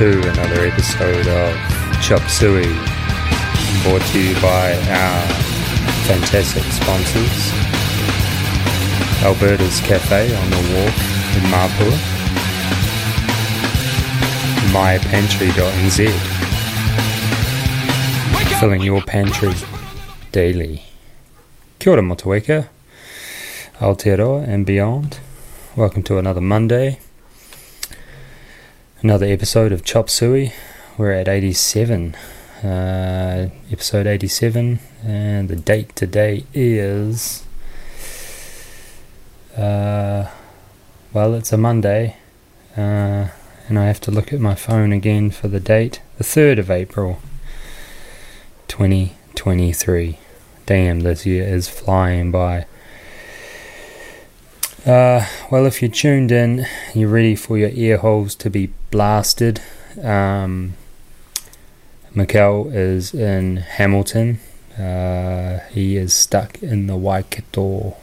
[0.00, 1.54] To another episode of
[2.00, 2.72] Chop Suey,
[3.82, 5.26] brought to you by our
[6.08, 7.52] fantastic sponsors.
[9.22, 10.96] Alberta's Cafe on the Wharf
[11.36, 11.96] in Mapua,
[14.72, 15.98] mypantry.nz,
[18.58, 19.52] filling your pantry
[20.32, 20.82] daily.
[21.78, 22.70] Kia ora motueka,
[23.80, 25.18] Aotearoa and beyond.
[25.76, 27.00] Welcome to another Monday
[29.02, 30.52] another episode of Chop Suey.
[30.98, 32.14] We're at 87,
[32.62, 37.44] uh, episode 87, and the date today is,
[39.56, 40.28] uh,
[41.14, 42.16] well, it's a Monday,
[42.76, 43.28] uh,
[43.68, 46.70] and I have to look at my phone again for the date, the 3rd of
[46.70, 47.20] April,
[48.68, 50.18] 2023.
[50.66, 52.66] Damn, this year is flying by.
[54.86, 59.60] Uh, well, if you're tuned in, you're ready for your ear holes to be blasted.
[60.02, 60.72] Um,
[62.14, 64.40] Mikel is in Hamilton.
[64.78, 67.94] Uh, he is stuck in the Waikato,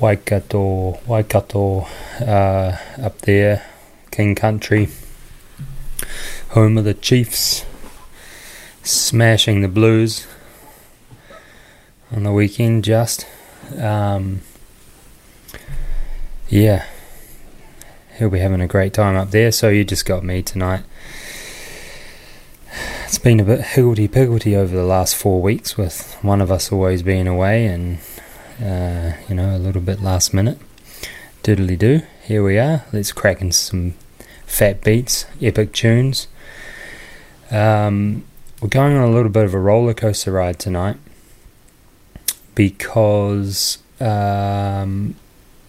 [0.00, 1.88] Waikato, Waikato,
[2.22, 3.66] uh, up there,
[4.10, 4.88] King Country,
[6.50, 7.66] home of the Chiefs,
[8.82, 10.26] smashing the Blues
[12.10, 12.82] on the weekend.
[12.82, 13.26] Just,
[13.78, 14.40] um,
[16.54, 16.86] yeah,
[18.16, 19.50] he'll be having a great time up there.
[19.50, 20.84] So you just got me tonight.
[23.06, 26.70] It's been a bit higgledy piggledy over the last four weeks, with one of us
[26.70, 27.98] always being away, and
[28.62, 30.58] uh, you know a little bit last minute.
[31.42, 32.02] Diddly do.
[32.22, 32.84] Here we are.
[32.92, 33.94] Let's crack in some
[34.46, 36.28] fat beats, epic tunes.
[37.50, 38.24] Um,
[38.62, 40.98] we're going on a little bit of a roller coaster ride tonight
[42.54, 45.16] because um,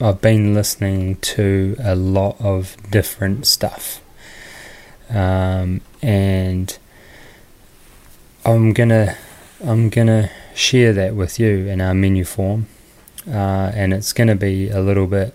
[0.01, 4.01] I've been listening to a lot of different stuff,
[5.09, 6.77] um, and
[8.43, 9.15] I'm gonna
[9.65, 12.67] I'm gonna share that with you in our menu form,
[13.25, 15.33] uh, and it's gonna be a little bit.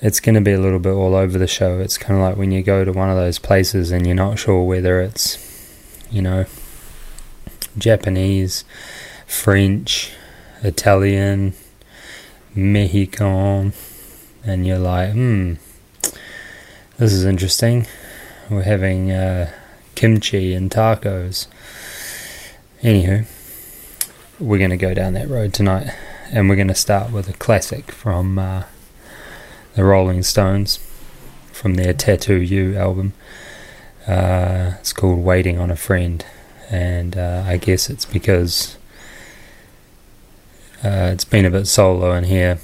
[0.00, 1.80] It's to be a little bit all over the show.
[1.80, 4.38] It's kind of like when you go to one of those places and you're not
[4.38, 5.38] sure whether it's,
[6.10, 6.44] you know,
[7.78, 8.64] Japanese,
[9.26, 10.12] French,
[10.64, 11.54] Italian,
[12.54, 13.72] Mexican,
[14.44, 15.54] and you're like, hmm,
[16.98, 17.86] this is interesting.
[18.50, 19.50] We're having uh,
[19.94, 21.46] kimchi and tacos.
[22.82, 23.26] Anywho,
[24.38, 25.94] we're going to go down that road tonight,
[26.30, 28.64] and we're going to start with a classic from uh,
[29.74, 30.78] the Rolling Stones
[31.52, 33.12] from their Tattoo You album.
[34.06, 36.24] Uh, it's called Waiting on a Friend,
[36.70, 38.76] and uh, I guess it's because
[40.84, 42.58] uh, it's been a bit solo in here.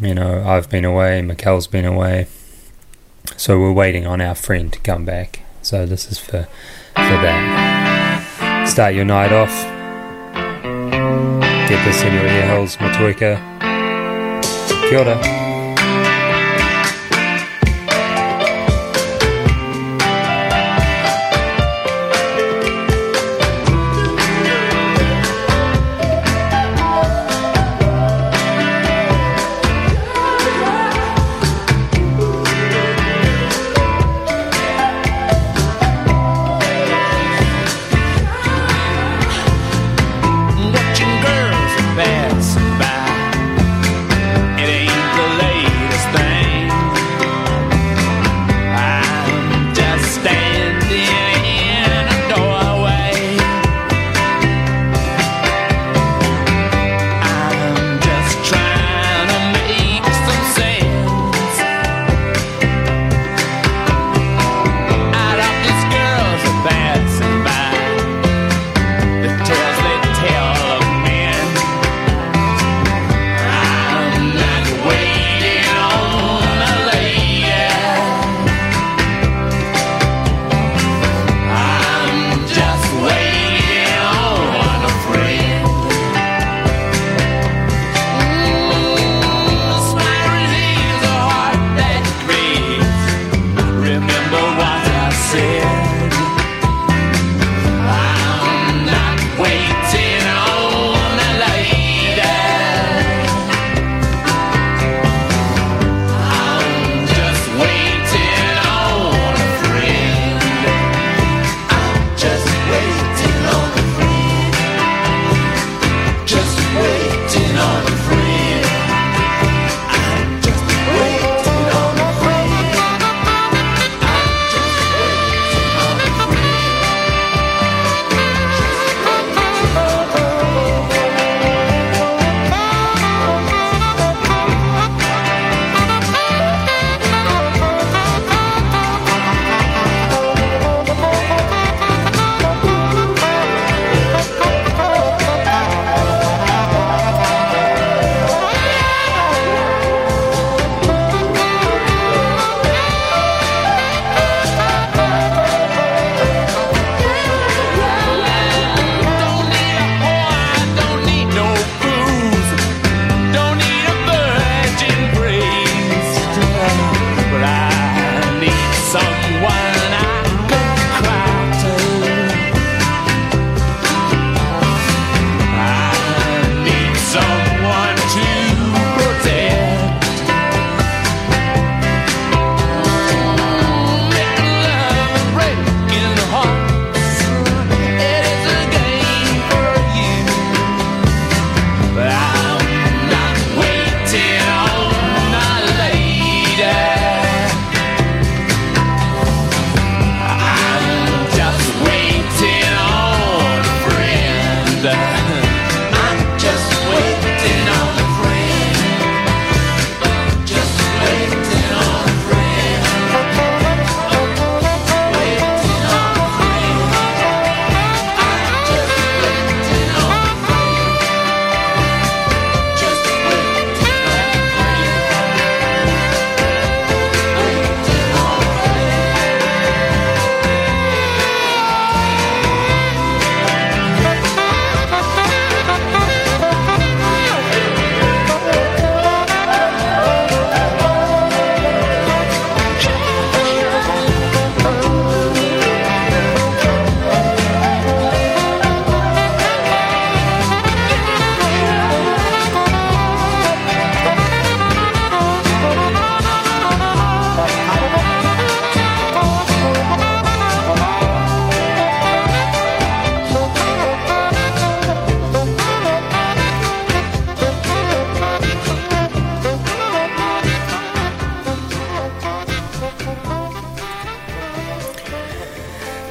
[0.00, 2.26] You know, I've been away, Mikel's been away,
[3.36, 5.40] so we're waiting on our friend to come back.
[5.62, 6.48] So this is for
[6.94, 8.66] for that.
[8.66, 9.52] Start your night off.
[11.68, 13.38] Get this in your ear holes, Motueka.
[14.88, 15.39] Kia ora.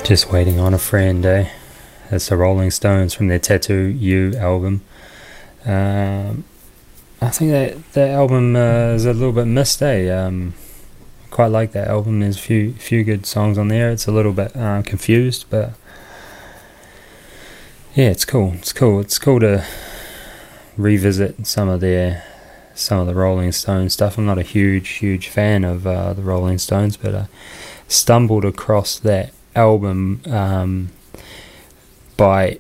[0.10, 1.52] Just waiting on a friend, eh?
[2.10, 4.82] That's the Rolling Stones from their Tattoo You album.
[5.68, 6.46] Um,
[7.22, 10.10] I think that that album uh, is a little bit missed, eh?
[10.10, 10.56] Um,
[11.30, 12.22] quite like that album.
[12.22, 13.92] There's a few few good songs on there.
[13.92, 15.74] It's a little bit uh, confused, but
[17.94, 18.54] yeah, it's cool.
[18.56, 19.02] It's cool.
[19.02, 19.64] It's cool to
[20.76, 22.24] revisit some of their
[22.74, 24.18] some of the Rolling Stones stuff.
[24.18, 27.28] I'm not a huge huge fan of uh, the Rolling Stones, but I
[27.88, 30.90] stumbled across that album um,
[32.18, 32.60] by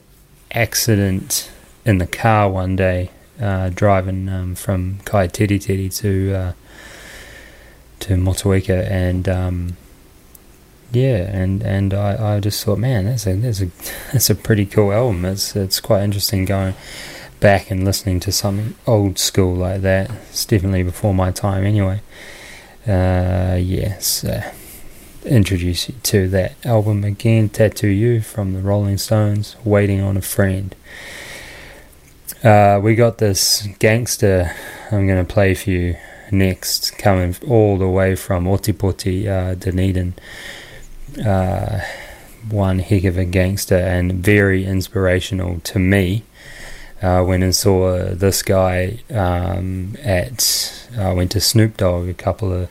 [0.51, 1.51] accident
[1.85, 6.53] in the car one day, uh, driving um, from Kaiteriteri to uh,
[8.01, 9.77] to Motueka, and um,
[10.91, 13.65] yeah, and and I, I just thought, man, that's a that's a
[14.11, 15.25] that's a pretty cool album.
[15.25, 16.75] It's it's quite interesting going
[17.39, 20.11] back and listening to something old school like that.
[20.29, 22.01] It's definitely before my time, anyway.
[22.87, 24.51] Uh, yes, uh,
[25.25, 30.21] introduce you to that album again, Tattoo You from the Rolling Stones, Waiting on a
[30.21, 30.75] Friend.
[32.43, 34.55] Uh, we got this gangster
[34.91, 35.97] I'm going to play for you
[36.31, 40.15] next, coming all the way from Ōtepoti, uh, Dunedin.
[41.23, 41.81] Uh,
[42.49, 46.23] one heck of a gangster and very inspirational to me.
[47.01, 52.51] Uh, went and saw this guy um, at I went to Snoop Dogg a couple
[52.51, 52.69] of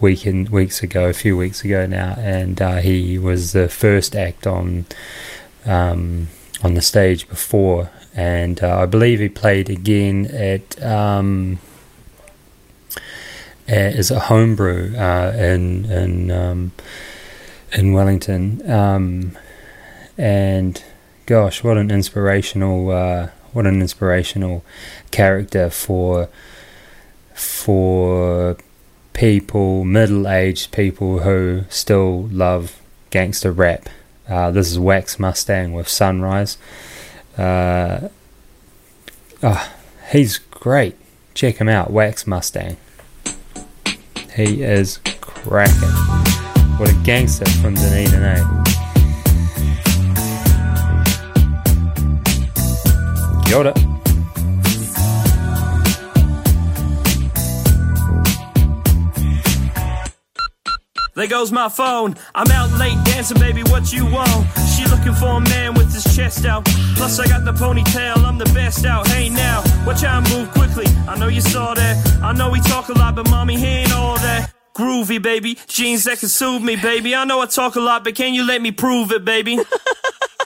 [0.00, 4.46] weekend weeks ago, a few weeks ago now, and uh, he was the first act
[4.46, 4.86] on
[5.66, 6.28] um,
[6.62, 11.58] on the stage before, and uh, I believe he played again at um,
[13.66, 16.72] as a homebrew uh, in in um,
[17.72, 19.38] in Wellington, um,
[20.16, 20.82] and
[21.26, 23.28] gosh, what an inspirational uh,
[23.58, 24.64] what an inspirational
[25.10, 26.28] character for
[27.34, 28.56] for
[29.14, 33.88] people, middle-aged people who still love gangster rap.
[34.28, 36.56] Uh, this is Wax Mustang with Sunrise.
[37.36, 38.10] Uh,
[39.42, 39.74] oh,
[40.12, 40.94] he's great.
[41.34, 42.76] Check him out, Wax Mustang.
[44.36, 45.88] He is cracking.
[46.78, 48.67] What a gangster from Dunedin, eh?
[53.48, 53.72] Yoda.
[61.14, 62.14] There goes my phone.
[62.34, 63.62] I'm out late dancing, baby.
[63.62, 64.28] What you want?
[64.76, 66.66] She looking for a man with his chest out.
[66.94, 68.18] Plus, I got the ponytail.
[68.18, 69.08] I'm the best out.
[69.08, 70.86] Hey now, watch out, move quickly.
[71.08, 72.22] I know you saw that.
[72.22, 74.52] I know we talk a lot, but mommy, he ain't all that.
[74.76, 75.58] Groovy, baby.
[75.66, 77.14] Jeans that can soothe me, baby.
[77.14, 79.58] I know I talk a lot, but can you let me prove it, baby?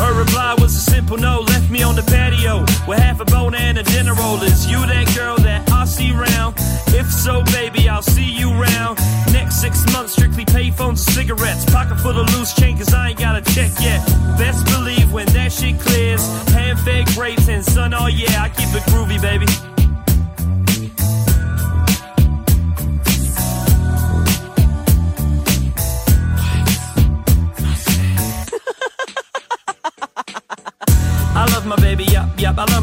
[0.00, 3.54] Her reply was a simple no, left me on the patio with half a bone
[3.54, 4.42] and a dinner roll.
[4.42, 6.54] Is you that girl that I see round?
[6.88, 8.98] If so, baby, I'll see you round.
[9.30, 11.66] Next six months, strictly payphones and cigarettes.
[11.66, 14.00] Pocket full of loose change, cause I ain't got a check yet.
[14.38, 18.72] Best believe when that shit clears, hand fed grapes and sun, oh yeah, I keep
[18.74, 19.79] it groovy, baby.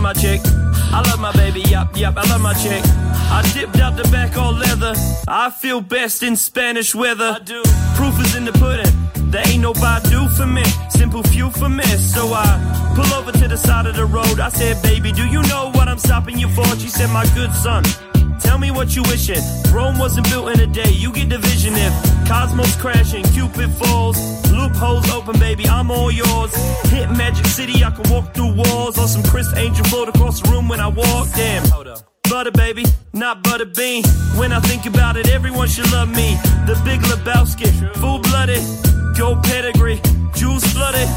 [0.07, 0.39] My chick.
[0.45, 2.81] I love my baby, yup, yup, I love my chick.
[3.37, 4.93] I dipped out the back all leather.
[5.27, 7.31] I feel best in Spanish weather.
[7.35, 7.61] I do.
[7.97, 8.93] Proof is in the pudding.
[9.31, 10.63] There ain't no Badu for me.
[10.89, 11.83] Simple few for me.
[11.83, 12.47] So I
[12.95, 14.39] pull over to the side of the road.
[14.39, 16.65] I said, baby, do you know what I'm stopping you for?
[16.79, 17.83] She said, my good son.
[18.39, 19.43] Tell me what you wishing.
[19.73, 20.91] Rome wasn't built in a day.
[20.91, 21.93] You get the vision if
[22.29, 24.17] Cosmos crashing, Cupid falls,
[24.57, 25.67] loopholes open, baby.
[25.67, 26.53] I'm all yours.
[26.89, 28.97] Hit Magic City, I can walk through walls.
[28.97, 31.27] On some Criss Angel float across the room when I walk.
[31.35, 31.67] Damn.
[31.69, 31.99] Hold up.
[32.29, 32.83] Butter baby,
[33.13, 34.03] not butter bean.
[34.35, 36.35] When I think about it, everyone should love me.
[36.65, 38.61] The big Lebowski, full blooded,
[39.17, 40.01] gold pedigree,
[40.35, 41.07] jewels flooded.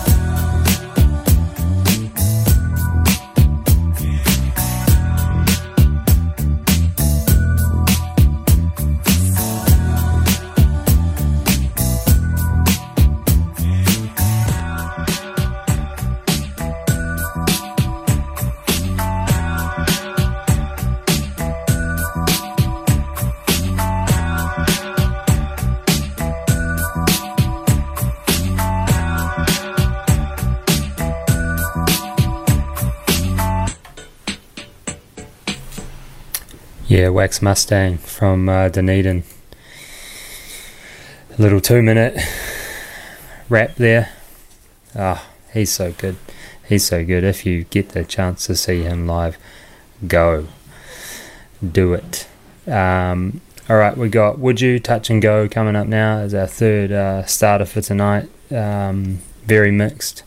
[36.90, 39.23] Yeah, Wax Mustang from uh, Dunedin.
[41.38, 42.18] A little two minute
[43.49, 44.11] rap there.
[44.97, 46.16] Ah, he's so good.
[46.68, 47.23] He's so good.
[47.23, 49.38] If you get the chance to see him live,
[50.09, 50.49] go.
[51.64, 52.26] Do it.
[52.66, 56.49] Um, all right, we got Would You Touch and Go coming up now as our
[56.49, 58.28] third uh, starter for tonight.
[58.50, 60.25] Um, very mixed.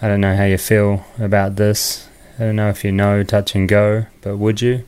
[0.00, 2.08] I don't know how you feel about this.
[2.38, 4.84] I don't know if you know Touch and Go, but would you?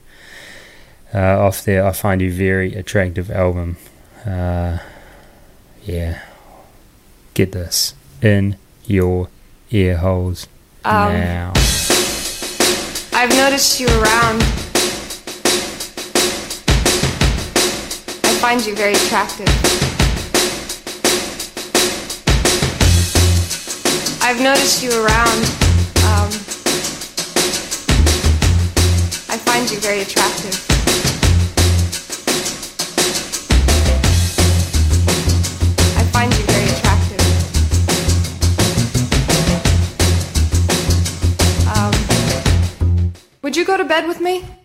[1.14, 3.76] Uh, off there, I find you very attractive album.
[4.25, 4.78] Uh,
[5.85, 6.23] yeah,
[7.35, 9.28] get this in your
[9.71, 10.47] ear holes
[10.85, 11.52] Um, now.
[13.14, 14.42] I've noticed you around.
[18.25, 19.49] I find you very attractive.
[24.23, 25.38] I've noticed you around.
[26.09, 26.31] Um,
[29.28, 30.72] I find you very attractive.
[43.52, 44.62] Would you go to bed with me?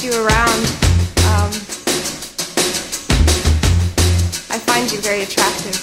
[0.00, 0.62] You around.
[1.28, 1.52] Um,
[4.50, 5.78] I find you very attractive.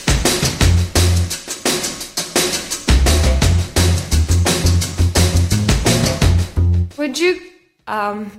[6.98, 7.40] Would you,
[7.88, 8.30] um,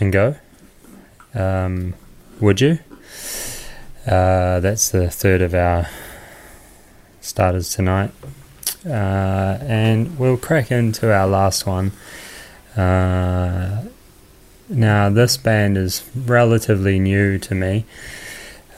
[0.00, 0.36] and go.
[1.34, 1.94] Um,
[2.40, 2.78] would you?
[4.06, 5.88] Uh, that's the third of our
[7.20, 8.10] starters tonight.
[8.86, 11.92] Uh, and we'll crack into our last one.
[12.76, 13.84] Uh,
[14.68, 17.84] now, this band is relatively new to me.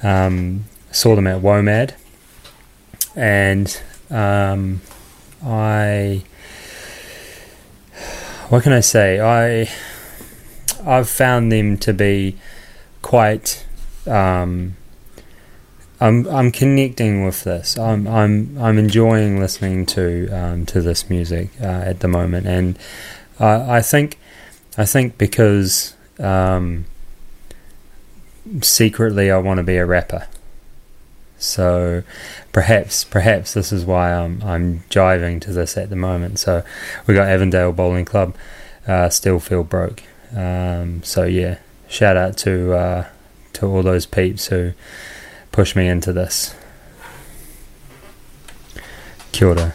[0.02, 1.94] Um, saw them at WOMAD,
[3.14, 4.80] and um,
[5.44, 6.24] I.
[8.48, 9.20] What can I say?
[9.20, 9.70] I
[10.84, 12.36] I've found them to be
[13.02, 13.64] quite.
[14.06, 14.76] Um,
[16.00, 17.78] I'm I'm connecting with this.
[17.78, 22.78] I'm I'm I'm enjoying listening to um, to this music uh, at the moment, and
[23.38, 24.18] I I think
[24.76, 26.86] I think because um,
[28.62, 30.26] secretly I want to be a rapper.
[31.38, 32.02] So
[32.52, 36.38] perhaps perhaps this is why I'm I'm jiving to this at the moment.
[36.38, 36.64] So
[37.06, 38.34] we got Avondale Bowling Club,
[38.86, 40.02] uh, still feel broke.
[40.34, 43.06] Um, so yeah, shout out to uh,
[43.54, 44.72] to all those peeps who
[45.50, 46.54] pushed me into this.
[49.32, 49.74] Kia ora.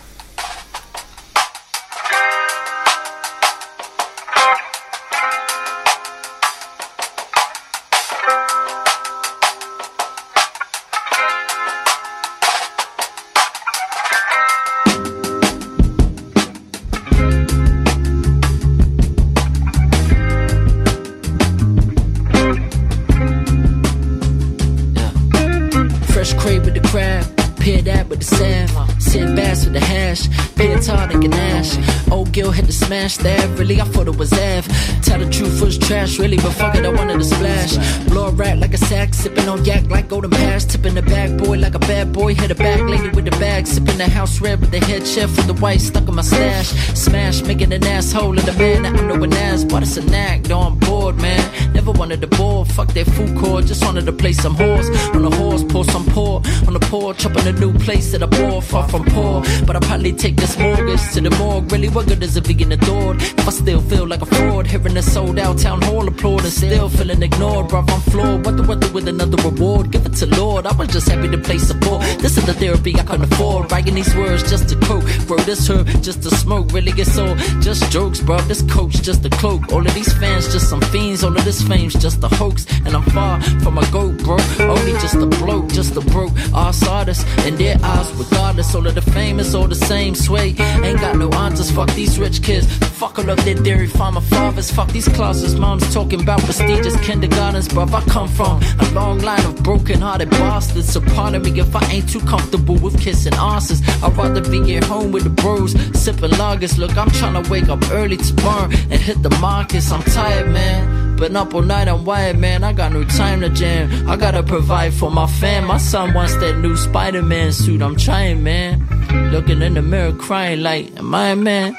[35.88, 37.78] Trash, really, but fuck it, I wanted to splash.
[38.10, 40.66] Blow a rat like a sack, sipping on yak like golden pass.
[40.66, 42.36] Tipping the bag boy like a bad boy.
[42.36, 43.66] Hit a bag lady with the bag.
[43.66, 46.68] Sipping the house red with the head chef with the white stuck in my stash.
[46.94, 49.64] Smash, making an asshole of the man that I know an ass.
[49.64, 51.74] But it's a knack, though I'm bored, man.
[51.74, 53.66] Never wanted to bore, fuck that food court.
[53.66, 54.90] Just wanted to play some horse.
[55.16, 55.47] On a horse,
[55.78, 56.36] pour some pour.
[56.68, 59.44] On the porch, up in a new place that I bought, far from poor.
[59.66, 61.72] But I probably take this mortgage to the morgue.
[61.72, 63.22] Really, what good is it being adored?
[63.22, 66.54] If I still feel like a fraud, hearing the sold out town hall applaud and
[66.54, 68.46] still feeling ignored, bruv, I'm floored.
[68.46, 69.92] What the weather with another reward?
[69.92, 70.66] Give it to Lord.
[70.66, 72.02] I was just happy to play support.
[72.24, 73.72] This is the therapy I couldn't afford.
[73.72, 75.06] Writing these words just to cope.
[75.28, 76.72] Bro, this herb just to smoke.
[76.74, 78.38] Really get so just jokes, bro.
[78.52, 79.72] This coach just a cloak.
[79.72, 81.24] All of these fans just some fiends.
[81.24, 82.66] All of this fame's just a hoax.
[82.86, 84.38] And I'm far from a goat, bro.
[84.60, 87.26] Only just a bloke, just a broke ass artist.
[87.46, 90.16] In their eyes, regardless, all of the fame is all the same.
[90.16, 91.72] Sway, ain't got no answers.
[91.72, 92.66] Fuck these rich kids.
[93.00, 94.72] Fuck all of their dairy farmer fathers.
[94.72, 95.56] Fuck these classes.
[95.56, 97.94] Moms talking about prestigious kindergartens, bruv.
[97.94, 100.92] I come from a long line of broken hearted bastards.
[100.92, 103.82] So pardon me if I ain't too comfortable with kissing asses.
[104.04, 106.78] I'd rather be at home with the bros, sipping lagers.
[106.78, 109.92] Look, I'm trying to wake up early tomorrow and hit the markets.
[109.92, 111.07] I'm tired, man.
[111.18, 112.64] Been up all night, I'm wired, man.
[112.64, 114.08] I got no time to jam.
[114.08, 115.66] I gotta provide for my fam.
[115.66, 117.82] My son wants that new Spider Man suit.
[117.82, 118.88] I'm trying, man.
[119.32, 121.76] Looking in the mirror, crying like, Am I a man?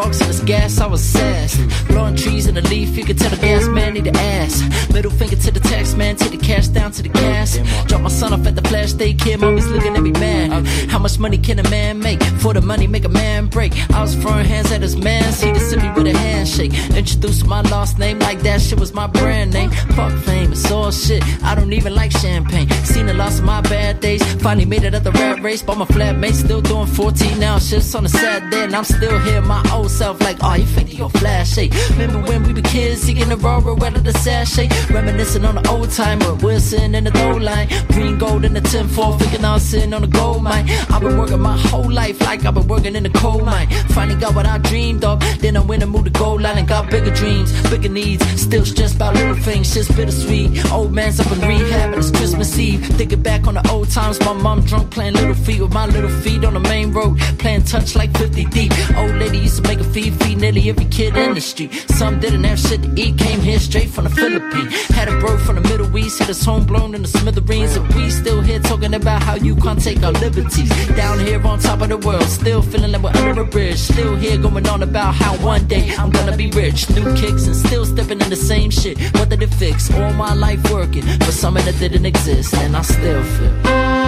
[0.00, 1.56] In box, and this gas, I was sass.
[1.88, 4.62] Blowing trees in the leaf, you could tell the gas man need the ass.
[4.92, 7.58] Middle finger to the tax man, take the cash down to the gas.
[7.86, 10.66] Drop my son off at the flash daycare, mommy's looking at me mad.
[10.90, 12.19] How much money can a man make?
[12.40, 13.72] For the money, make a man break.
[13.90, 16.72] I was throwing hands at his man, he just hit me with a handshake.
[16.96, 19.70] Introduced my last name like that shit was my brand name.
[19.70, 21.22] Fuck fame, it's all shit.
[21.44, 22.68] I don't even like champagne.
[22.84, 24.22] Seen the loss of my bad days.
[24.42, 27.58] Finally made it at the rat race, but my flatmate still doing 14 now.
[27.58, 30.18] Shifts on a Saturday, and I'm still here, my old self.
[30.20, 31.68] Like, oh, you think you're flash, hey.
[31.90, 34.68] Remember when we were kids, seeking the rover, out of the sachet.
[34.88, 37.68] Reminiscing on the old timer, Wilson in the goal line.
[37.88, 40.66] Green gold in the 10 4, thinking I was sitting on the gold mine.
[40.88, 43.68] I've been working my whole life I've been working in the coal mine.
[43.88, 46.68] Finally got what I dreamed of, then I went and moved the goal line and
[46.68, 48.24] got bigger dreams, bigger needs.
[48.40, 50.64] Still stressed about little things, just bittersweet.
[50.70, 52.86] Old man's up in rehab and it's Christmas Eve.
[52.86, 56.10] Thinking back on the old times, my mom drunk playing little feet with my little
[56.22, 58.72] feet on the main road, playing touch like 50 deep.
[58.96, 61.72] Old lady used to make a fee feed nearly every kid in the street.
[61.90, 64.72] Some didn't have shit to eat, came here straight from the Philippines.
[64.90, 67.76] Had a bro from the Middle East, hit us home blown in the smithereens.
[67.76, 70.68] And we still here talking about how you can't take our liberties.
[70.94, 73.78] Down here on top of the world, still feeling like we're under a bridge.
[73.78, 76.88] Still here going on about how one day I'm gonna be rich.
[76.90, 78.98] New kicks and still stepping in the same shit.
[79.14, 79.92] What did it fix?
[79.92, 83.99] All my life working for something that didn't exist, and I still feel.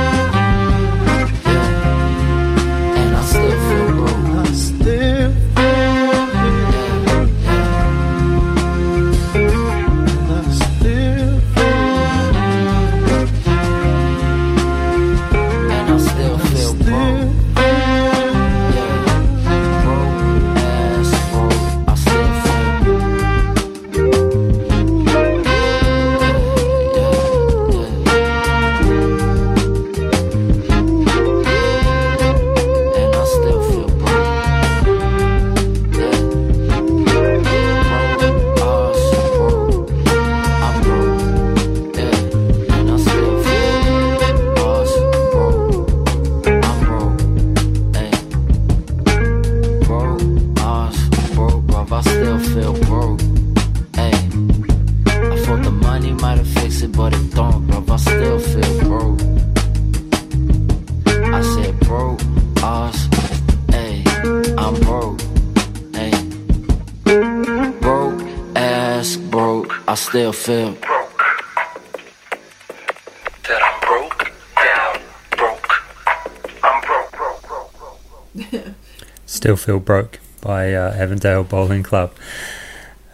[79.63, 82.13] Feel Broke by uh, Avondale Bowling Club.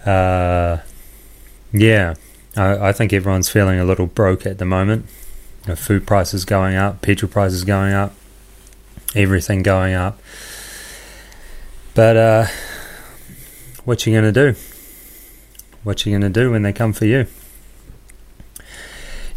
[0.07, 0.79] Uh,
[1.73, 2.15] yeah,
[2.57, 5.07] I, I think everyone's feeling a little broke at the moment.
[5.65, 8.15] You know, food prices going up, petrol prices going up,
[9.15, 10.19] everything going up.
[11.95, 12.47] But uh,
[13.85, 14.55] what you gonna do?
[15.83, 17.27] What you gonna do when they come for you?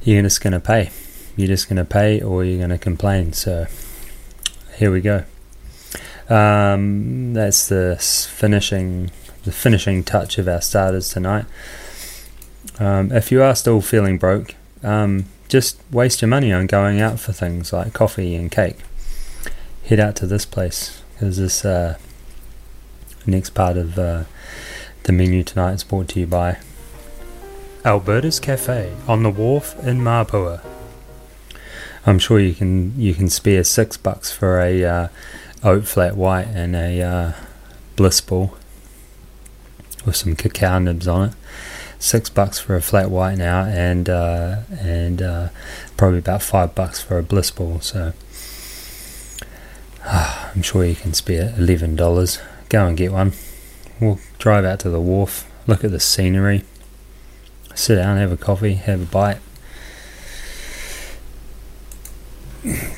[0.03, 0.91] You're just gonna pay.
[1.35, 3.33] You're just gonna pay, or you're gonna complain.
[3.33, 3.67] So
[4.77, 5.25] here we go.
[6.29, 9.11] Um, that's the finishing,
[9.43, 11.45] the finishing touch of our starters tonight.
[12.79, 17.19] Um, if you are still feeling broke, um, just waste your money on going out
[17.19, 18.77] for things like coffee and cake.
[19.85, 21.97] Head out to this place because this uh,
[23.25, 24.23] next part of uh,
[25.03, 26.57] the menu tonight is brought to you by
[27.83, 30.61] Alberta's Cafe on the wharf in Mapua.
[32.05, 35.07] I'm sure you can you can spare six bucks for a uh,
[35.63, 37.33] oat flat white and a uh,
[37.95, 38.55] bliss ball
[40.05, 41.35] with some cacao nibs on it.
[41.99, 45.49] Six bucks for a flat white now, and uh, and uh,
[45.97, 47.79] probably about five bucks for a bliss ball.
[47.79, 48.13] So
[50.05, 52.39] I'm sure you can spare eleven dollars.
[52.69, 53.33] Go and get one.
[53.99, 56.63] We'll drive out to the wharf, look at the scenery,
[57.75, 59.37] sit down, have a coffee, have a bite.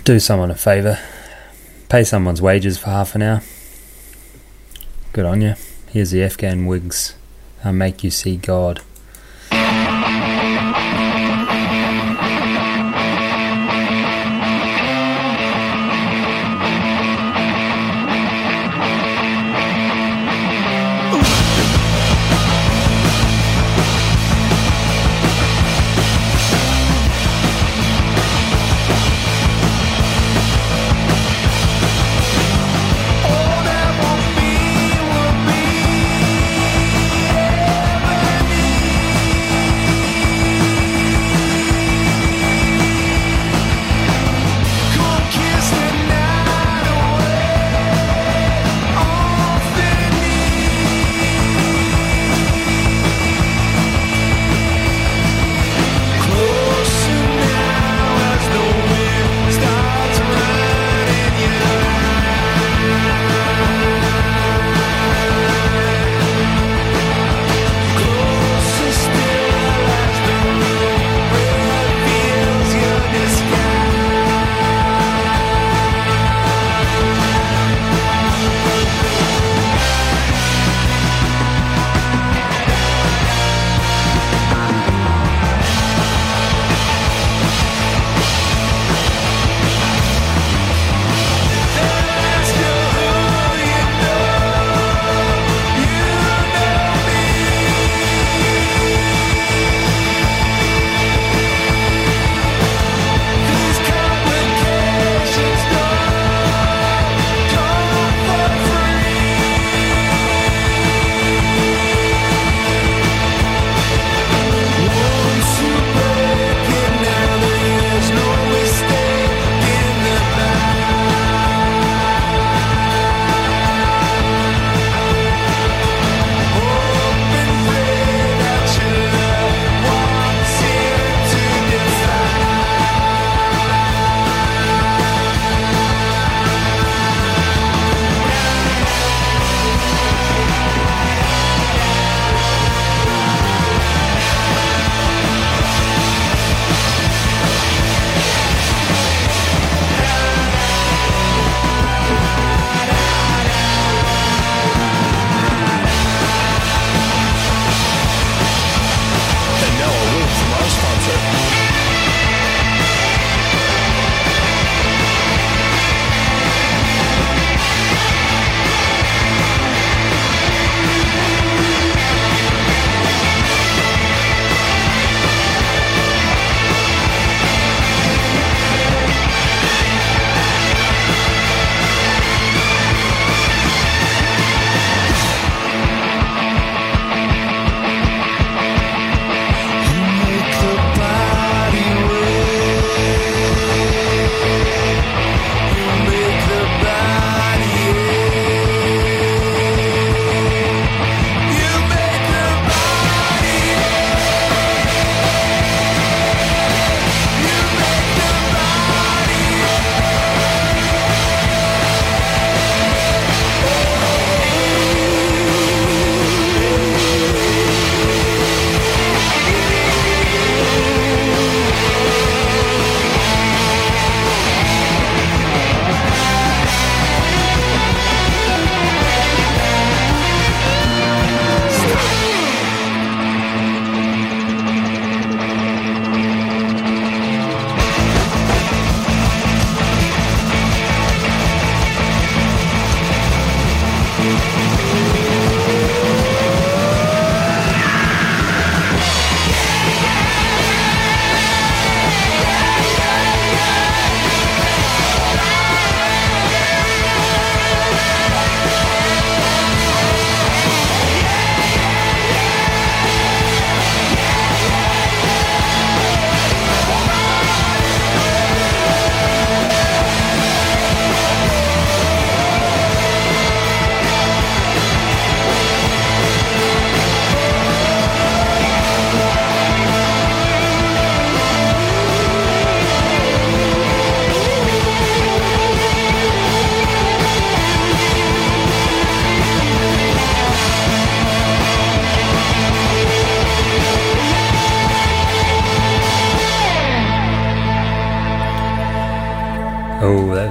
[0.05, 0.97] Do someone a favour,
[1.93, 3.43] pay someone's wages for half an hour.
[5.11, 5.53] Good on you.
[5.91, 7.13] Here's the Afghan Whigs.
[7.63, 8.81] I'll make you see God.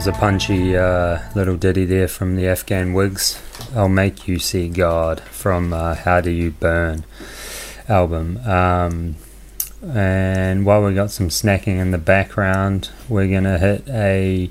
[0.04, 3.40] A punchy uh, little ditty there from the Afghan Whigs.
[3.72, 7.04] I'll make you see God from uh, How Do You Burn
[7.88, 8.38] album.
[8.38, 9.14] Um,
[9.88, 14.50] and while we got some snacking in the background, we're gonna hit a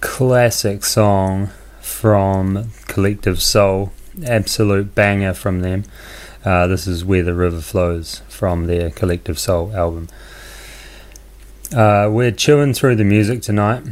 [0.00, 3.92] classic song from Collective Soul,
[4.24, 5.82] absolute banger from them.
[6.44, 10.08] Uh, this is Where the River Flows from their Collective Soul album.
[11.74, 13.82] Uh, we're chewing through the music tonight.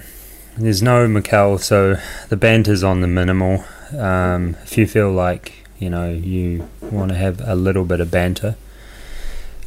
[0.60, 1.96] There's no Mikel, so
[2.28, 3.64] the banter's on the minimal.
[3.96, 8.10] Um, if you feel like you know you want to have a little bit of
[8.10, 8.56] banter,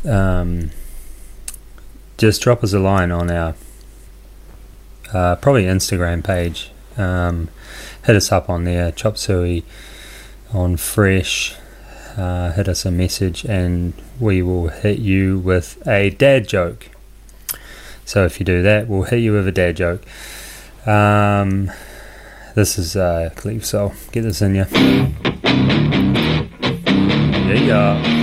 [0.07, 0.69] um,
[2.19, 3.55] just drop us a line on our
[5.11, 6.69] uh, probably Instagram page.
[6.95, 7.49] Um,
[8.05, 9.63] hit us up on there, Chop Suey
[10.53, 11.55] on Fresh.
[12.15, 16.89] Uh, hit us a message, and we will hit you with a dad joke.
[18.05, 20.03] So if you do that, we'll hit you with a dad joke.
[20.85, 21.71] Um,
[22.55, 23.93] this is uh, Cleve Soul.
[24.11, 24.65] Get this in you.
[27.65, 28.01] Yeah.
[28.01, 28.22] where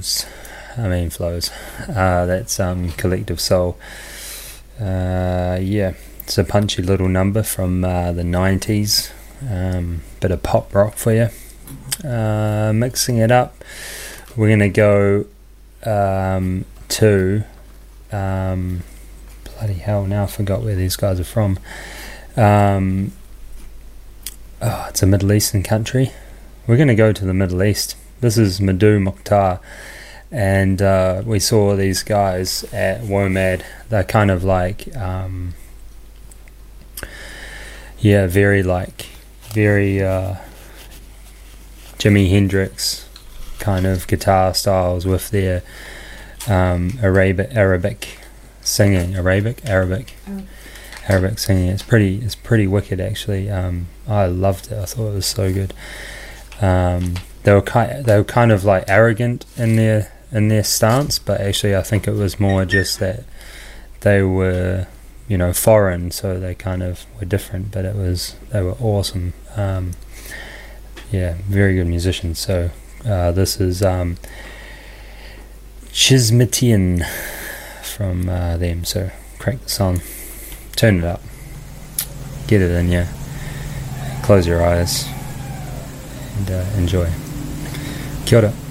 [0.00, 0.26] blows.
[0.76, 1.50] I mean flows.
[1.88, 3.78] Uh, that's um, Collective Soul.
[4.80, 9.10] Uh, yeah, it's a punchy little number from uh, the '90s.
[9.48, 11.28] Um, bit of pop rock for you.
[12.08, 13.54] Uh, mixing it up,
[14.36, 15.26] we're gonna go
[15.84, 17.44] um, to
[18.10, 18.82] um,
[19.44, 21.58] bloody hell, now I forgot where these guys are from.
[22.36, 23.12] Um,
[24.62, 26.12] oh, it's a Middle Eastern country.
[26.66, 27.96] We're to go to the Middle East.
[28.20, 29.60] This is Mdou Moctar.
[30.30, 33.62] And uh, we saw these guys at WOMAD.
[33.88, 35.54] They're kind of like, um,
[37.98, 39.06] yeah, very like,
[39.52, 40.36] very uh,
[41.98, 43.08] Jimi Hendrix
[43.58, 45.62] kind of guitar styles with their
[46.48, 48.18] um, Arabic, Arabic
[48.60, 50.42] singing, Arabic, Arabic, Oh.
[51.08, 51.68] Arabic singing.
[51.70, 53.50] It's pretty, it's pretty wicked actually.
[53.50, 54.78] Um, I loved it.
[54.78, 55.74] I thought it was so good.
[56.60, 61.18] Um, they were kind, they were kind of like arrogant in their in their stance,
[61.18, 63.24] but actually I think it was more just that
[64.00, 64.86] they were,
[65.28, 67.72] you know, foreign, so they kind of were different.
[67.72, 69.32] But it was they were awesome.
[69.56, 69.92] Um,
[71.10, 72.38] yeah, very good musicians.
[72.38, 72.70] So
[73.04, 74.16] uh, this is um,
[75.92, 77.04] Chismiten
[77.82, 78.84] from uh, them.
[78.84, 80.00] So crank the song,
[80.76, 81.22] turn it up,
[82.46, 83.08] get it in, yeah.
[84.22, 85.08] Close your eyes
[86.36, 87.10] and uh, enjoy.
[88.30, 88.69] Kia ora.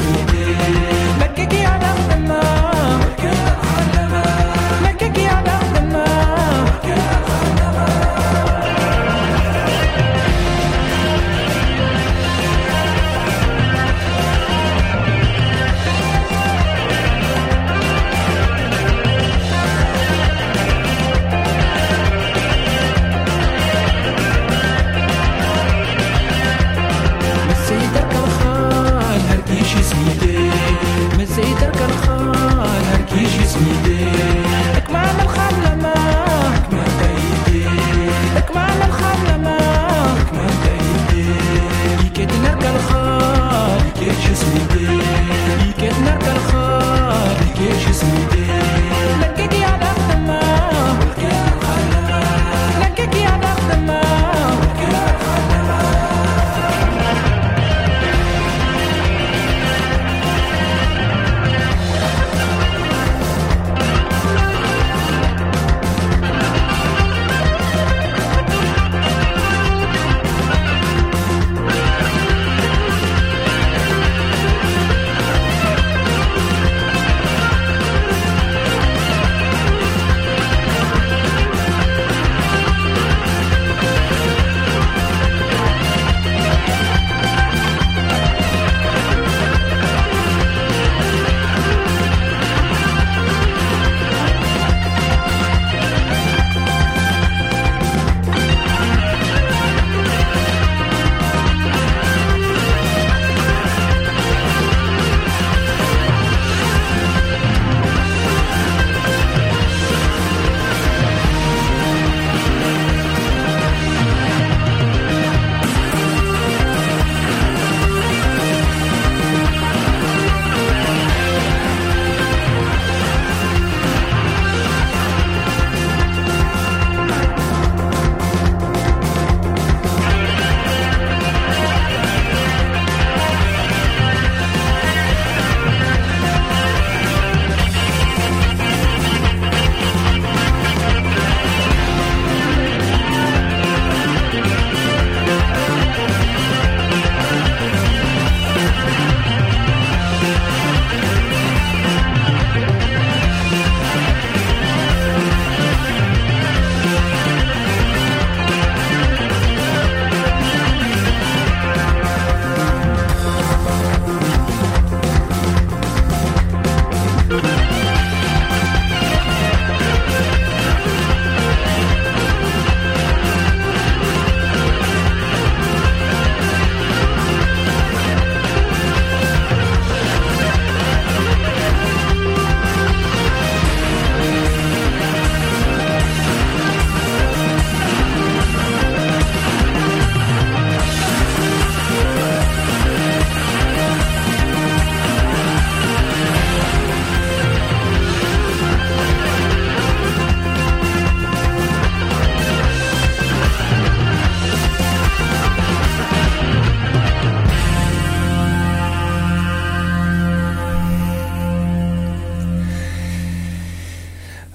[0.00, 0.29] Thank you.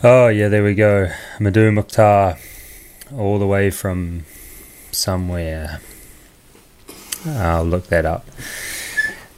[0.08, 1.10] Oh, yeah, there we go.
[1.40, 2.38] Mdou Moctar,
[3.18, 4.24] all the way from
[4.92, 5.82] somewhere.
[7.26, 8.24] I'll look that up.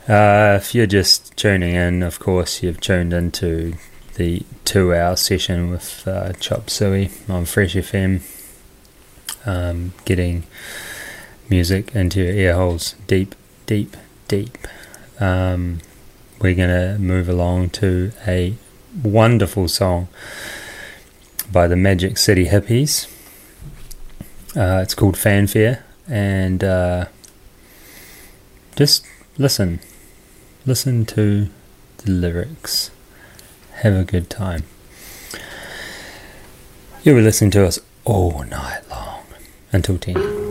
[0.10, 3.76] Uh, if you're just tuning in, of course, you've tuned into
[4.16, 8.20] the two hour session with uh, Chop Suey on Fresh FM,
[9.46, 10.44] um, getting
[11.50, 13.36] music into your ear holes deep,
[13.68, 13.96] deep,
[14.28, 14.58] deep.
[15.18, 15.80] Um,
[16.42, 18.58] we're going to move along to a
[19.04, 20.08] wonderful song
[21.52, 23.08] by the Magic City Hippies.
[24.56, 27.06] Uh, it's called Fanfare, and uh,
[28.76, 29.06] just
[29.38, 29.80] listen.
[30.66, 31.50] Listen to
[32.00, 32.92] the lyrics.
[33.76, 34.64] Have a good time.
[37.04, 39.24] You'll be listening to us all night long
[39.72, 40.47] until 10.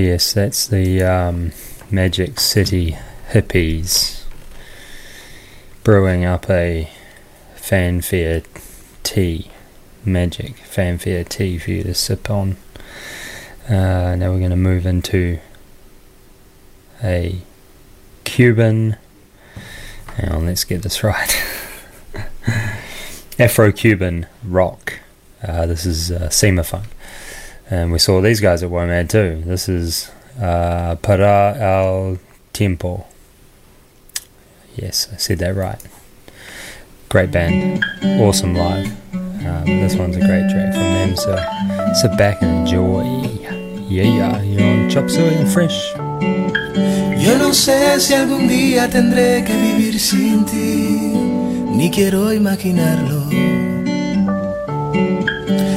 [0.00, 1.52] Yes, that's the um,
[1.90, 2.96] Magic City
[3.32, 4.24] hippies
[5.84, 6.90] brewing up a
[7.54, 8.42] fanfare
[9.02, 9.50] tea,
[10.02, 12.56] magic fanfare tea for you to sip on.
[13.68, 15.38] Uh, now we're going to move into
[17.04, 17.42] a
[18.24, 18.96] Cuban.
[20.16, 21.44] Hang on, let's get this right.
[23.38, 24.98] Afro Cuban rock.
[25.46, 26.86] Uh, this is uh, Cimafunk.
[27.70, 29.42] And we saw these guys at WOMAD too.
[29.46, 30.10] This is
[30.40, 32.18] uh, Para el
[32.52, 33.06] Tiempo.
[34.74, 35.80] Yes, I said that right.
[37.08, 37.84] Great band.
[38.20, 38.88] Awesome live.
[39.14, 41.36] Um, this one's a great track from them, so
[41.94, 43.02] sit back and enjoy.
[43.88, 45.94] Yeah, yeah, you're on Chop Suey and Fresh.
[47.22, 51.12] Yo no sé si algún día tendré que vivir sin ti,
[51.76, 53.69] ni quiero imaginarlo.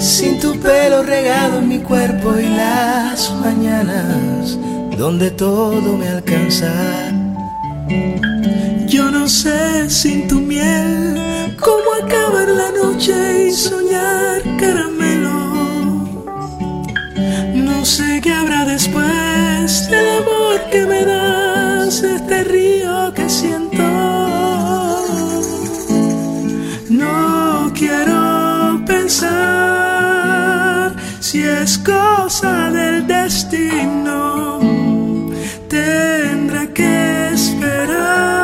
[0.03, 4.59] Sin tu pelo regado en mi cuerpo y las mañanas
[4.97, 6.73] donde todo me alcanza.
[8.85, 15.39] Yo no sé sin tu miel cómo acabar la noche y soñar caramelo.
[17.55, 22.62] No sé qué habrá después del amor que me das, este río
[31.33, 34.59] si es cosa del destino.
[35.67, 38.42] Tendré que esperar.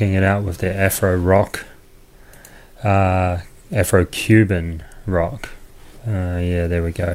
[0.00, 1.64] It out with their Afro rock,
[2.82, 3.38] uh,
[3.70, 5.50] Afro Cuban rock.
[6.06, 7.14] Uh, yeah, there we go.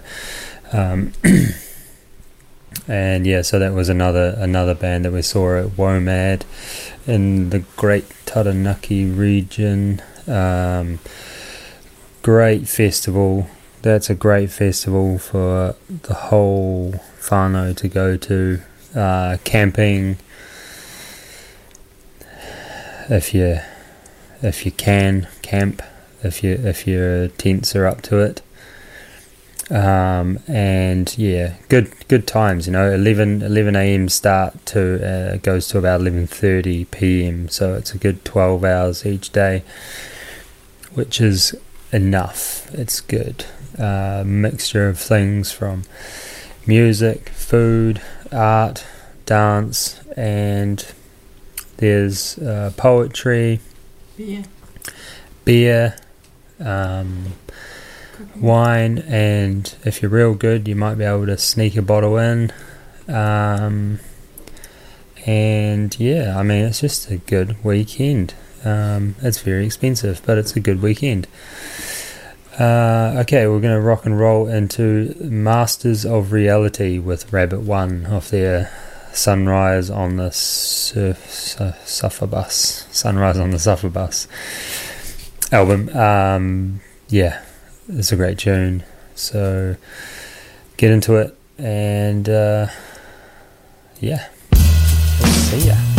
[0.72, 1.14] Um,
[2.88, 6.44] and yeah, so that was another another band that we saw at WOMAD
[7.08, 10.02] in the Great Taranaki region.
[10.28, 11.00] Um,
[12.22, 13.48] great festival.
[13.82, 18.62] That's a great festival for the whole whānau to go to.
[18.96, 20.18] Uh, camping,
[23.10, 23.60] if you
[24.42, 25.82] if you can camp,
[26.24, 28.42] if you if your tents are up to it.
[29.72, 32.68] Um, and yeah, good good times.
[32.68, 34.10] You know, 11, 11 a.m.
[34.10, 37.50] start to uh, goes to about eleven thirty p.m.
[37.50, 39.64] So it's a good twelve hours each day,
[40.94, 41.56] which is
[41.92, 42.72] enough.
[42.74, 43.46] It's good.
[43.78, 45.84] Uh, mixture of things from
[46.68, 48.02] music, food,
[48.32, 48.86] art,
[49.26, 50.86] dance, and
[51.78, 53.60] there's uh, poetry,
[54.18, 54.44] Yeah.
[55.44, 55.96] beer,
[56.60, 57.34] um,
[58.36, 62.52] wine, and if you're real good, you might be able to sneak a bottle in.
[63.08, 64.00] Um,
[65.26, 68.34] and yeah, I mean, it's just a good weekend.
[68.64, 71.28] Um, it's very expensive, but it's a good weekend.
[72.60, 78.06] Uh, okay, we're going to rock and roll into Masters of Reality with Rabbit One
[78.06, 78.72] off their
[79.16, 82.88] Sunrise on the surf, su- Suffer Bus.
[82.92, 84.28] Sunrise on the Suffer Bus
[85.52, 85.90] album.
[85.96, 87.42] Um, yeah,
[87.88, 88.84] it's a great tune.
[89.16, 89.76] So
[90.78, 92.68] get into it and uh,
[94.00, 95.95] yeah, see ya.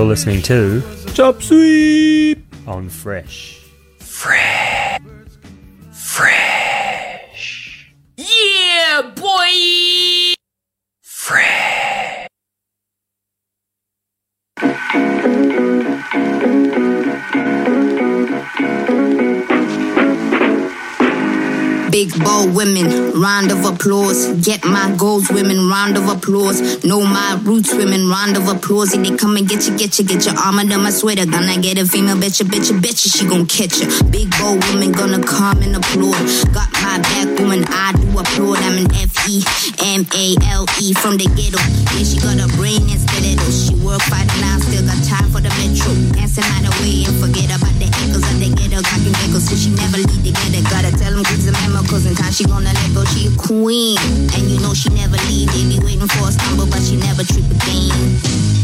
[0.00, 0.82] You're listening to
[1.12, 3.59] Chop Suey on Fresh.
[22.60, 24.28] Women, round of applause.
[24.44, 26.84] Get my goals, women, round of applause.
[26.84, 28.92] Know my roots, women, round of applause.
[28.92, 31.24] If they come and get you, get you, get your arm under my sweater.
[31.24, 33.88] Gonna get a female, betcha, betcha, betcha, she gon' catch ya.
[34.10, 36.20] Big bold woman, gonna come and applaud.
[36.52, 38.58] Got my back, woman, I do applaud.
[38.66, 39.38] I'm an F E
[39.94, 41.62] M A L E from the ghetto.
[41.94, 43.46] Yeah, she got a brain and stiletto.
[43.46, 45.94] She work fighting now, still got time for the metro.
[46.18, 48.82] Dancing out the way and forget about the echoes of the ghetto.
[48.82, 50.62] Cocking geckos, so she never leave together.
[50.66, 53.06] Gotta tell them kids the memo, cause in time she gonna let go.
[53.14, 53.98] She a queen,
[54.34, 55.46] and you know she never leave.
[55.54, 58.59] They be waiting for a stumble, but she never trip again.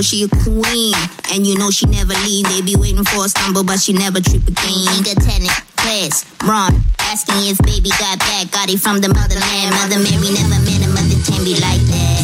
[0.00, 0.94] Go, she a queen,
[1.30, 2.48] and you know she never leave.
[2.48, 4.88] They be waiting for a stumble, but she never trip again.
[4.96, 8.50] Nigga tenant, class, Ron, asking if baby got back.
[8.50, 9.74] Got it from the motherland.
[9.76, 12.19] Mother Mary never met a mother can be like that.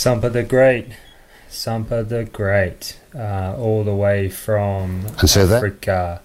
[0.00, 0.86] Sampa the Great.
[1.50, 2.96] Sampa the Great.
[3.14, 6.22] Uh, all the way from And so that- Africa.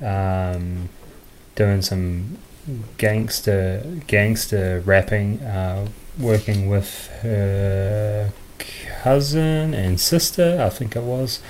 [0.00, 0.88] Um,
[1.56, 2.38] doing some
[2.96, 8.30] gangster gangster rapping, uh, working with her
[9.02, 11.40] cousin and sister, I think it was,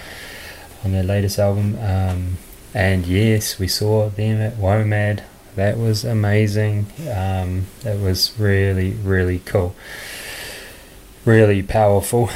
[0.83, 1.79] on their latest album.
[1.83, 2.39] Um,
[2.73, 5.21] and yes, we saw them at WOMAD.
[5.57, 6.87] That was amazing.
[7.15, 9.75] Um, that was really, really cool.
[11.25, 12.31] Really powerful.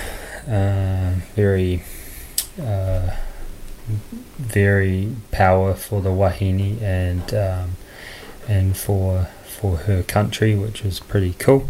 [0.47, 1.83] Uh, very,
[2.61, 3.17] uh,
[4.37, 7.77] very power for the Wahine and um,
[8.47, 11.69] and for for her country, which is pretty cool.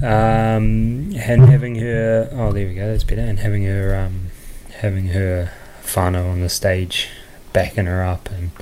[0.00, 3.22] Um, and having her, oh, there we go, that's better.
[3.22, 4.26] And having her, um,
[4.74, 5.50] having her
[5.82, 7.08] whānau on the stage,
[7.52, 8.52] backing her up and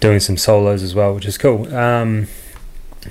[0.00, 1.72] doing some solos as well, which is cool.
[1.72, 2.26] Um,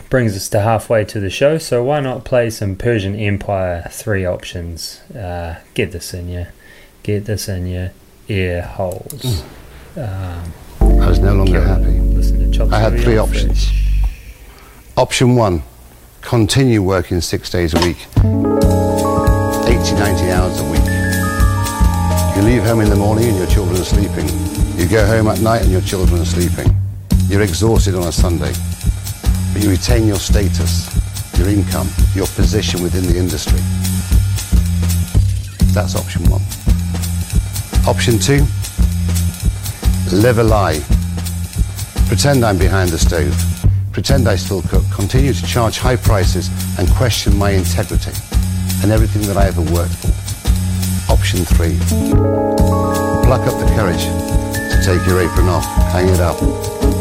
[0.10, 4.26] brings us to halfway to the show, so why not play some Persian Empire three
[4.26, 5.02] options?
[5.12, 6.48] Uh, get this in your,
[7.04, 7.92] get this in your
[8.28, 9.44] ear holes.
[9.96, 12.00] Um, I was no longer happy.
[12.00, 13.72] listen to Chop I had three options.
[14.96, 15.64] Option one,
[16.22, 20.82] continue working six days a week, 80, 90 hours a week.
[22.36, 24.28] You leave home in the morning and your children are sleeping.
[24.78, 26.76] You go home at night and your children are sleeping.
[27.28, 28.54] You're exhausted on a Sunday,
[29.58, 30.88] but you retain your status,
[31.40, 33.58] your income, your position within the industry.
[35.74, 36.44] That's option one.
[37.88, 38.46] Option two,
[40.16, 40.80] live a lie.
[42.08, 43.36] Pretend I'm behind the stove.
[43.92, 44.84] Pretend I still cook.
[44.92, 48.12] Continue to charge high prices and question my integrity
[48.84, 51.12] and everything that I ever worked for.
[51.12, 51.80] Option three.
[53.26, 56.40] Pluck up the courage to take your apron off, hang it up,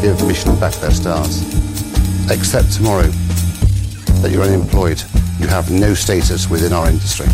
[0.01, 1.66] give Michelin back their stars.
[2.29, 3.07] Accept tomorrow
[4.21, 5.01] that you're unemployed.
[5.39, 7.27] You have no status within our industry.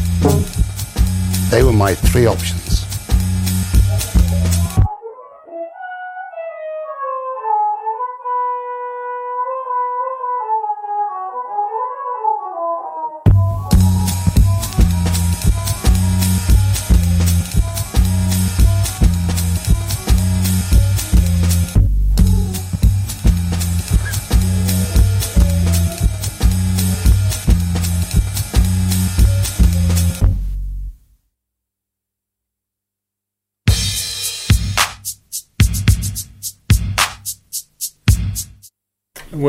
[1.50, 2.83] They were my three options.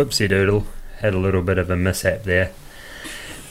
[0.05, 0.67] Whoopsie doodle.
[0.99, 2.53] Had a little bit of a mishap there.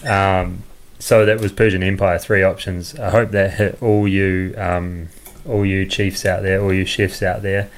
[0.06, 0.64] Um,
[1.00, 2.20] so that was Persian Empire.
[2.20, 2.98] Three options.
[3.00, 5.10] I hope that hit all you, um,
[5.48, 7.70] all you chiefs out there, all you chefs out there.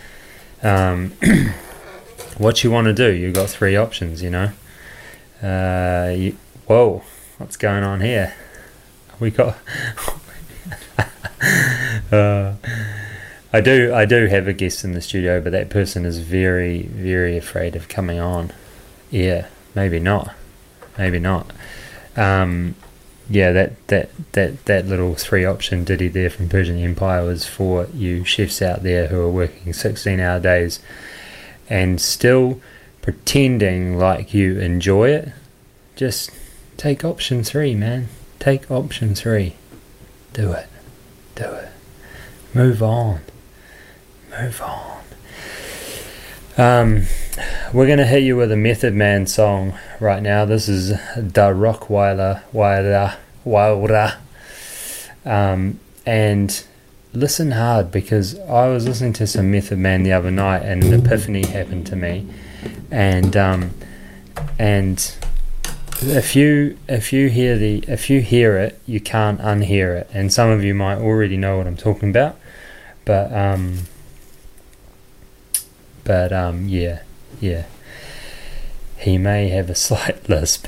[0.62, 1.12] Um,
[2.38, 3.12] what you want to do?
[3.12, 4.22] You've got three options.
[4.22, 4.52] You know.
[5.42, 7.04] Uh, you, whoa,
[7.38, 8.34] what's going on here?
[9.20, 9.58] We got.
[12.12, 12.54] uh,
[13.54, 16.84] I do I do have a guest in the studio, but that person is very
[16.84, 18.52] very afraid of coming on.
[19.16, 20.36] Yeah, maybe not,
[20.98, 21.54] maybe not.
[22.18, 22.76] um,
[23.30, 27.88] yeah, that, that, that, that little three option ditty there from Persian Empire was for
[27.94, 30.82] you chefs out there who are working 16 hour days
[31.70, 32.60] and still
[33.02, 35.30] pretending like you enjoy it.
[35.96, 36.30] Just
[36.76, 38.10] take option three, man.
[38.40, 39.56] Take option three.
[40.34, 40.68] Do it.
[41.36, 41.70] Do it.
[42.54, 43.22] Move on.
[44.30, 45.04] Move on.
[46.58, 47.04] Um,
[47.74, 50.46] we're gonna hit you with a Method Man song right now.
[50.46, 50.92] This is
[51.32, 54.18] Da Rockwilder Wilder Wilder.
[55.26, 56.64] Um, and
[57.14, 60.94] listen hard because I was listening to some Method Man the other night and an
[60.94, 62.28] epiphany happened to me.
[62.92, 63.72] And um,
[64.58, 65.14] and
[66.02, 70.10] if you if you hear the if you hear it, you can't unhear it.
[70.14, 72.38] And some of you might already know what I'm talking about.
[73.04, 73.80] But um
[76.04, 77.02] but um yeah,
[77.40, 77.66] yeah.
[78.98, 80.68] He may have a slight lisp.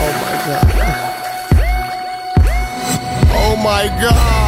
[0.00, 0.64] Oh my god.
[3.30, 4.47] Oh my god.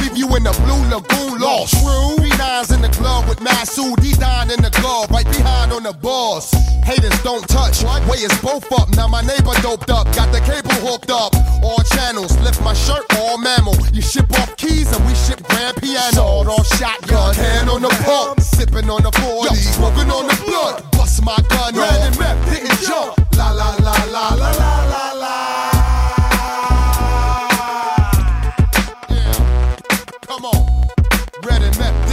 [0.00, 1.74] leave you in the blue lagoon lost.
[1.80, 2.16] True.
[2.16, 5.82] Three nines in the club with Masu, D nine in the glove, right behind on
[5.82, 6.52] the boss.
[6.84, 8.88] Haters don't touch, way is both up.
[8.96, 11.34] Now my neighbor doped up, got the cable hooked up.
[11.62, 13.76] All channels, lift my shirt, all mammal.
[13.92, 16.12] You ship off keys and we ship grand piano.
[16.12, 20.84] Sawed off shotgun, hand on the pump, sipping on the 40, smoking on the blood.
[20.92, 23.16] Bust my gun, red and map, didn't jump.
[23.36, 25.09] La la la la la la la.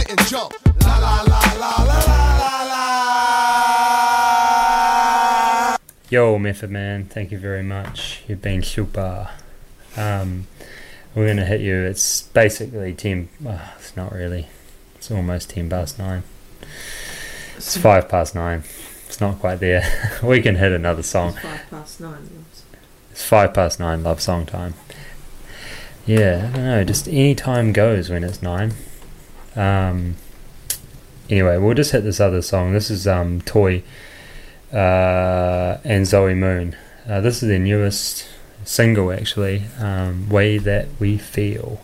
[0.08, 0.54] And jump.
[0.82, 2.62] La la la la la la la
[5.70, 5.76] la.
[6.08, 8.22] Yo, Method Man, thank you very much.
[8.26, 9.28] You've been super.
[9.96, 10.46] Um,
[11.14, 11.82] we're gonna hit you.
[11.82, 13.28] It's basically ten.
[13.40, 14.48] Well, it's not really.
[14.96, 16.22] It's almost ten past nine.
[17.56, 18.64] It's five past nine.
[19.06, 20.18] It's not quite there.
[20.22, 21.34] we can hit another song.
[21.34, 22.44] Five past nine.
[23.10, 24.02] It's five past nine.
[24.02, 24.72] Love song time.
[26.06, 26.84] Yeah, I don't know.
[26.84, 28.72] Just any time goes when it's nine.
[29.56, 30.16] Um.
[31.30, 32.72] Anyway, we'll just hit this other song.
[32.72, 33.82] This is um Toy
[34.72, 36.76] uh, and Zoe Moon.
[37.08, 38.26] Uh, this is their newest
[38.64, 39.64] single, actually.
[39.78, 41.80] Um, Way that we feel.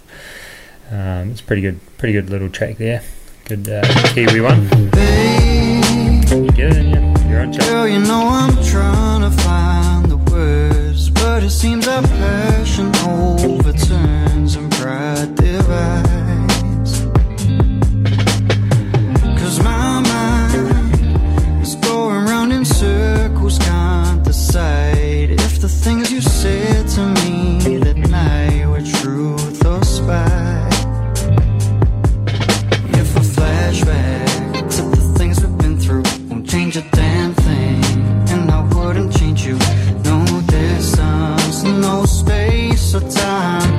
[0.90, 1.80] Um, it's pretty good.
[1.98, 3.02] Pretty good little track there.
[3.46, 3.82] Good uh,
[4.14, 4.64] Kiwi one.
[6.32, 7.28] You get in you.
[7.28, 7.68] You're on track.
[7.68, 14.33] Girl, you know I'm trying to find the words, but it seems our passion overturns
[42.94, 43.73] space or time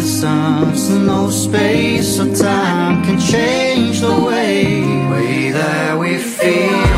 [0.00, 0.88] renaissance.
[0.88, 6.89] No space or time can change the way, way that we feel.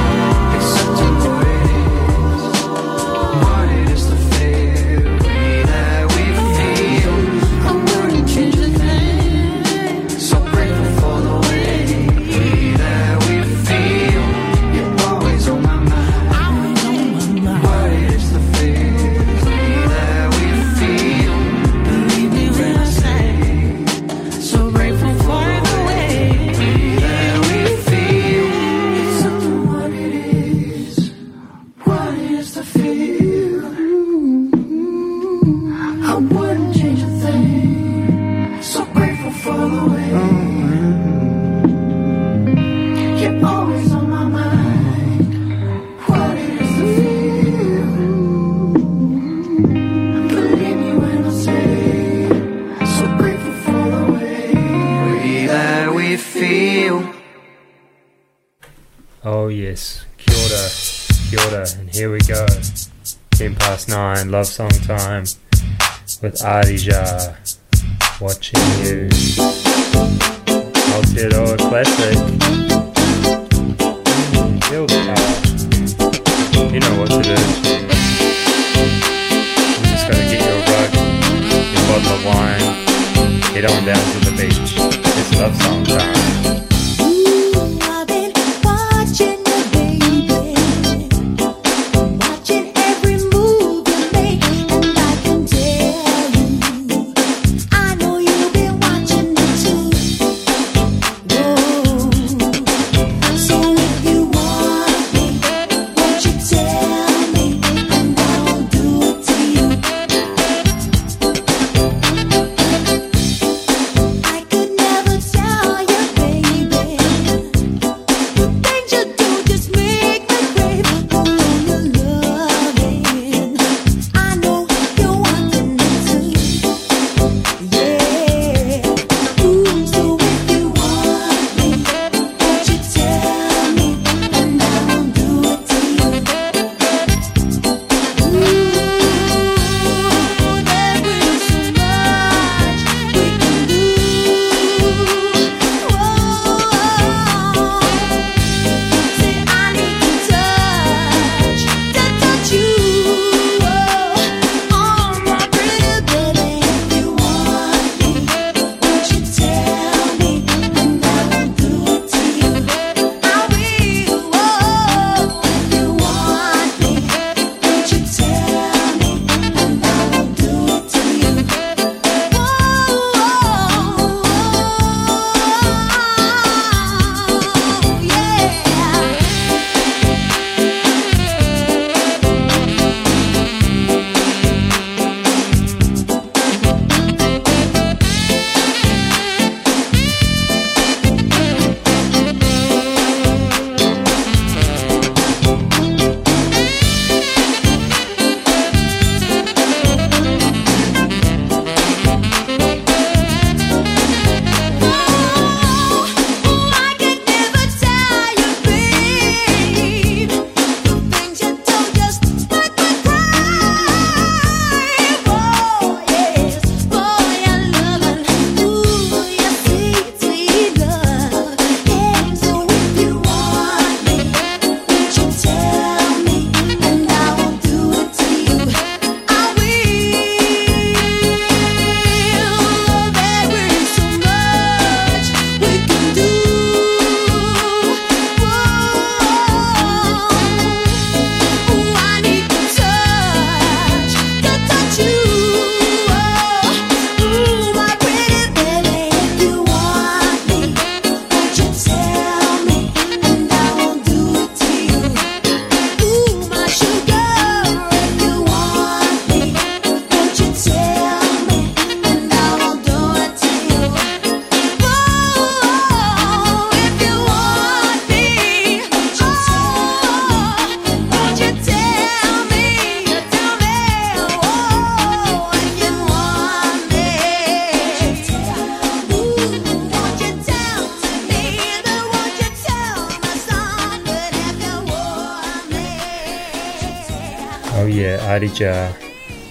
[64.42, 65.22] love song time
[66.20, 67.32] with Adija
[68.20, 69.08] watching you.
[70.90, 72.18] Outdoor classic.
[74.62, 75.22] Kill guitar.
[76.72, 77.38] You know what to do.
[79.78, 80.90] You just gotta get your rug,
[81.72, 82.66] your bottle of wine,
[83.54, 84.74] head on down to the beach.
[85.20, 86.41] It's love song time.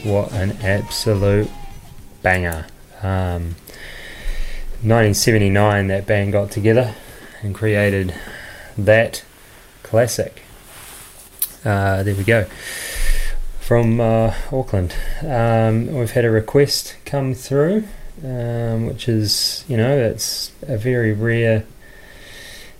[0.03, 1.49] What an absolute
[2.21, 2.65] banger.
[3.03, 3.55] Um,
[4.83, 6.95] 1979 that band got together
[7.41, 8.15] and created
[8.77, 9.23] that
[9.83, 10.43] classic.
[11.65, 12.45] Uh, there we go.
[13.59, 14.95] From uh, Auckland.
[15.21, 17.83] Um, we've had a request come through,
[18.23, 21.65] um, which is, you know, it's a very rare,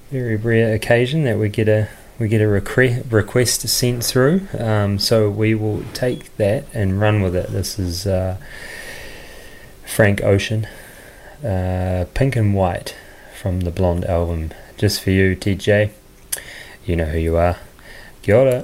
[0.10, 4.48] very rare occasion that we get a, we get a requ- request sent through.
[4.58, 7.48] Um, so we will take that and run with it.
[7.50, 8.38] This is uh,
[9.86, 10.68] Frank Ocean,
[11.44, 12.96] uh, Pink and White
[13.40, 14.52] from the Blonde album.
[14.78, 15.92] Just for you, TJ.
[16.86, 17.58] You know who you are.
[18.22, 18.64] Kia ora.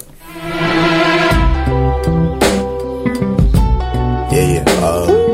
[4.30, 4.64] Yeah, yeah.
[4.68, 5.27] Uh,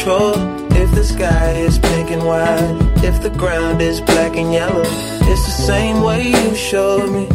[0.00, 0.32] control.
[0.72, 5.44] If the sky is pink and white, if the ground is black and yellow, it's
[5.44, 7.26] the same way you showed me.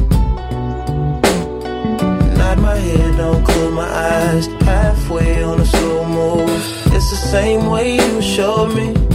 [2.37, 4.47] Nod my head, don't close my eyes.
[4.63, 6.49] Halfway on a slow move.
[6.95, 9.14] It's the same way you showed me.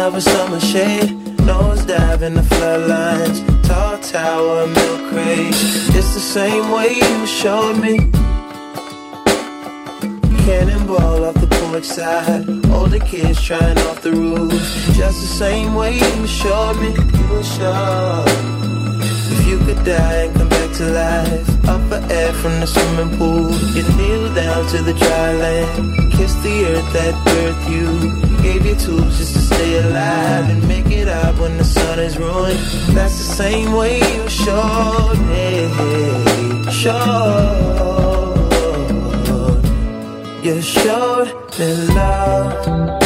[0.00, 1.10] Of a summer shade,
[1.40, 5.54] nose dive in the floodlines, tall tower, milk crate.
[5.96, 7.96] It's the same way you showed me.
[10.44, 14.52] Cannonball off the porch side, older kids trying off the roof.
[14.94, 16.90] Just the same way you showed me.
[16.90, 18.24] You showed.
[19.34, 23.16] If you could die and come back to life, up for air from the swimming
[23.18, 27.86] pool, you kneel down to the dry land, kiss the earth that birthed you,
[28.42, 32.18] gave you tools just to stay alive and make it out when the sun is
[32.18, 32.58] ruined.
[32.96, 35.48] That's the same way you showed me,
[36.82, 38.08] showed.
[40.42, 41.28] You showed
[41.58, 42.98] me love.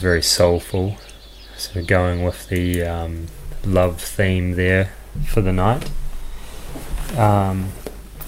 [0.00, 0.96] Very soulful.
[1.56, 3.26] So going with the um,
[3.64, 4.92] love theme there
[5.26, 5.90] for the night.
[7.16, 7.72] Um,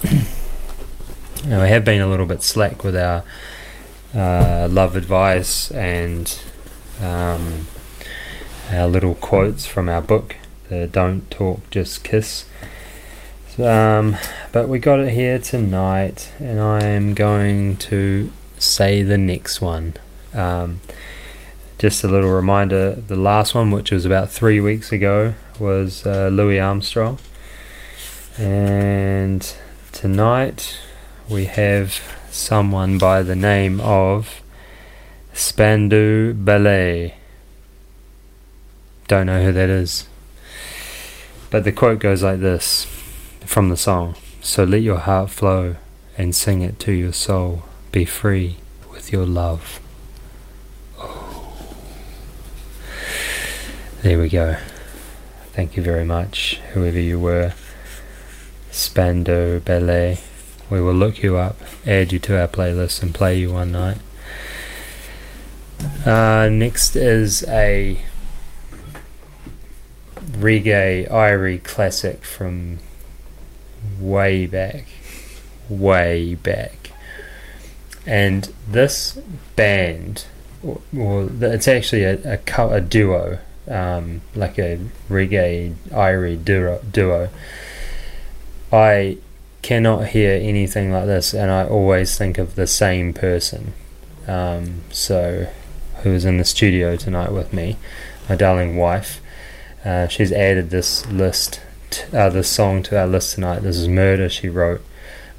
[1.45, 3.23] now we have been a little bit slack with our
[4.13, 6.39] uh, love advice and
[7.01, 7.67] um,
[8.69, 10.35] our little quotes from our book,
[10.69, 12.45] the Don't Talk, Just Kiss.
[13.57, 14.17] Um,
[14.51, 19.95] but we got it here tonight, and I am going to say the next one.
[20.33, 20.81] Um,
[21.83, 26.29] just a little reminder the last one, which was about three weeks ago, was uh,
[26.31, 27.19] Louis Armstrong.
[28.37, 29.53] And
[29.91, 30.79] tonight
[31.27, 31.99] we have
[32.31, 34.41] someone by the name of
[35.33, 37.15] Spandau Ballet.
[39.09, 40.07] Don't know who that is.
[41.49, 42.85] But the quote goes like this
[43.41, 45.75] from the song So let your heart flow
[46.17, 47.63] and sing it to your soul.
[47.91, 48.55] Be free
[48.89, 49.82] with your love.
[54.03, 54.57] There we go.
[55.53, 57.53] Thank you very much, whoever you were.
[58.69, 60.19] Spandau Ballet.
[60.69, 61.55] We will look you up,
[61.87, 63.99] add you to our playlist, and play you one night.
[66.05, 68.01] Uh, next is a
[70.17, 72.79] reggae Irie classic from
[74.01, 74.83] way back,
[75.69, 76.91] way back.
[78.05, 79.17] And this
[79.55, 80.25] band,
[80.61, 84.79] well, it's actually a, a, a duo, um, like a
[85.09, 86.43] reggae Irie
[86.91, 87.29] duo.
[88.71, 89.17] I
[89.61, 93.73] cannot hear anything like this, and I always think of the same person.
[94.27, 95.47] Um, so,
[96.01, 97.77] who was in the studio tonight with me,
[98.29, 99.21] my darling wife.
[99.83, 103.59] Uh, she's added this list, t- uh, this song to our list tonight.
[103.59, 104.81] This is Murder She Wrote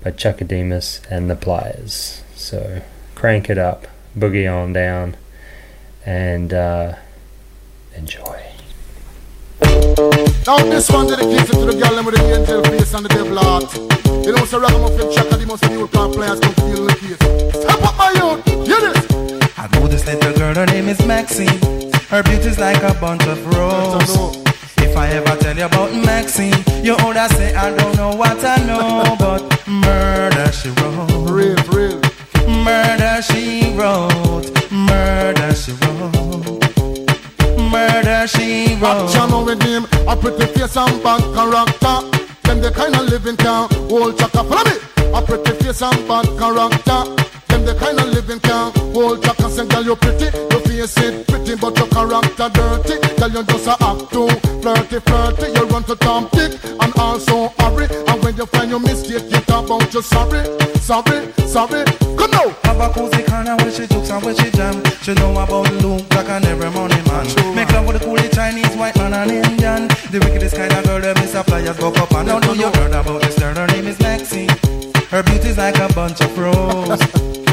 [0.03, 2.23] by Chaka Demus and the Pliers.
[2.35, 2.83] So,
[3.15, 3.87] crank it up,
[4.17, 5.17] boogie on down,
[6.05, 6.97] and uh,
[7.97, 8.41] enjoy.
[10.47, 13.39] Now this one dedicated to the girl and with the angel face and the devil
[13.39, 13.73] heart.
[14.27, 17.17] You know, so ragamuffin chaka, the most new car players come feel the case.
[17.63, 19.59] Step up my youth, hear this.
[19.59, 21.61] I know this little girl, her name is Maxine.
[22.11, 24.43] Her beauty's like a bunch of roses.
[24.79, 28.57] If I ever tell you about Maxine, you older say I don't know what I
[28.65, 31.31] know, but murder she wrote.
[31.31, 32.01] Real, real.
[32.63, 34.51] Murder she wrote.
[34.71, 36.64] Murder she wrote.
[37.75, 39.11] Murder she wrote.
[39.11, 41.97] Action him, a pretty face and bad character.
[42.45, 44.45] Them the kind of living can hold chaka.
[44.45, 44.77] Follow me.
[45.13, 47.01] A pretty face and bad character.
[47.55, 49.49] Them the kind of living can hold chaka.
[49.49, 52.99] Say, girl, you pretty, your face it pretty, but your character dirty.
[53.15, 54.27] Girl, you just a act too
[54.59, 55.47] flirty, flirty.
[55.55, 57.87] You run to Tom Dick and also hurry.
[58.11, 60.43] And when you find your mistake, you talk about you sorry,
[60.83, 61.87] sorry, sorry.
[62.19, 62.51] Come now.
[62.67, 64.83] Have a cozy corner where she jokes and where she jam.
[65.07, 67.55] She know about Luke Black and every money man.
[67.55, 69.87] Make love with the coolie Chinese, white man and Indian.
[70.11, 72.41] The wickedest kind of girl that Miss Flyers go up and down.
[72.41, 73.55] Know you heard about this girl?
[73.55, 74.51] Her name is Maxine.
[75.11, 77.01] Her beauty's like a bunch of roses.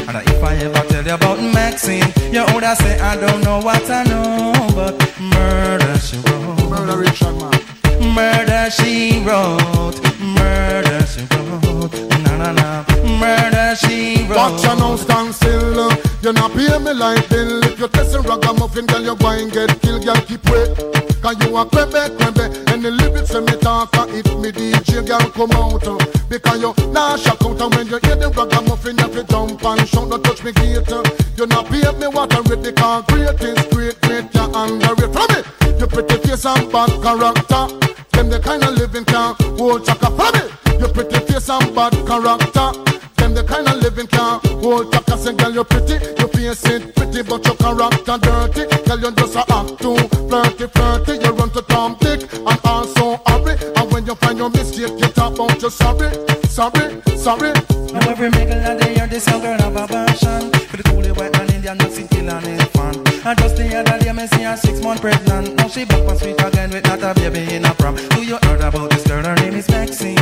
[0.08, 3.88] and if I ever tell you about Maxine, you older say I don't know what
[3.88, 6.70] I know, but murder she wrote.
[6.70, 8.14] Murder Richard man.
[8.14, 9.96] Murder she wrote.
[10.20, 11.94] Murder she wrote.
[12.24, 12.84] Na na na.
[13.18, 14.36] Murder she wrote.
[14.36, 15.90] Watch you now stand still.
[16.22, 17.64] You not pay me like bill.
[17.64, 20.04] If you test a ragamuffin, girl, you go and get killed.
[20.04, 21.02] Girl, keep wait.
[21.22, 25.06] Cause you a crebe, crebe And the lyrics say me talk uh, If me DJ
[25.06, 25.96] girl come out uh,
[26.28, 29.88] Because you nah shock out And when you hear the ragamuffin You fi jump and
[29.88, 31.02] shout Don't touch me gate uh.
[31.38, 35.30] You not pay me I read The car great is great, great You underrate from
[35.30, 37.64] me You pretty face and bad character
[38.10, 40.42] Them the kind of living can't hold chaka from me
[40.82, 42.91] You pretty face and bad character
[43.22, 46.64] them the kind of living can hold back and say, girl, you're pretty, your face
[46.66, 48.62] it pretty, but your character dirty.
[48.84, 49.96] Girl, you just a act too
[50.26, 51.12] flirty, flirty.
[51.22, 53.54] You run to Tom Dick and also hurry.
[53.76, 56.10] And when you find your mistake, you talk about you sorry,
[56.48, 57.52] sorry, sorry.
[57.92, 61.14] Now every middle of the year, this young girl have a passion For the coolie
[61.14, 62.96] white man Indian, see kill an infant
[63.26, 66.16] And just the other day, me see her six month pregnant Now she back on
[66.16, 69.22] sweet again with not a baby in a prom Do you heard about this girl?
[69.22, 70.16] Her name is Maxine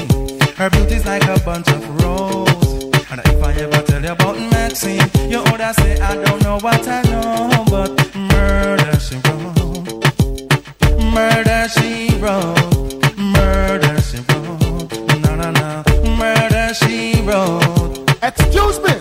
[0.57, 2.60] Her beauty's like a bunch of roses
[3.11, 6.87] and if I ever tell you about Maxine, you older say I don't know what
[6.87, 9.87] I know, but murder she wrote,
[11.13, 15.83] murder she wrote, murder she wrote, na na na,
[16.17, 18.11] murder she wrote.
[18.23, 18.95] Excuse me,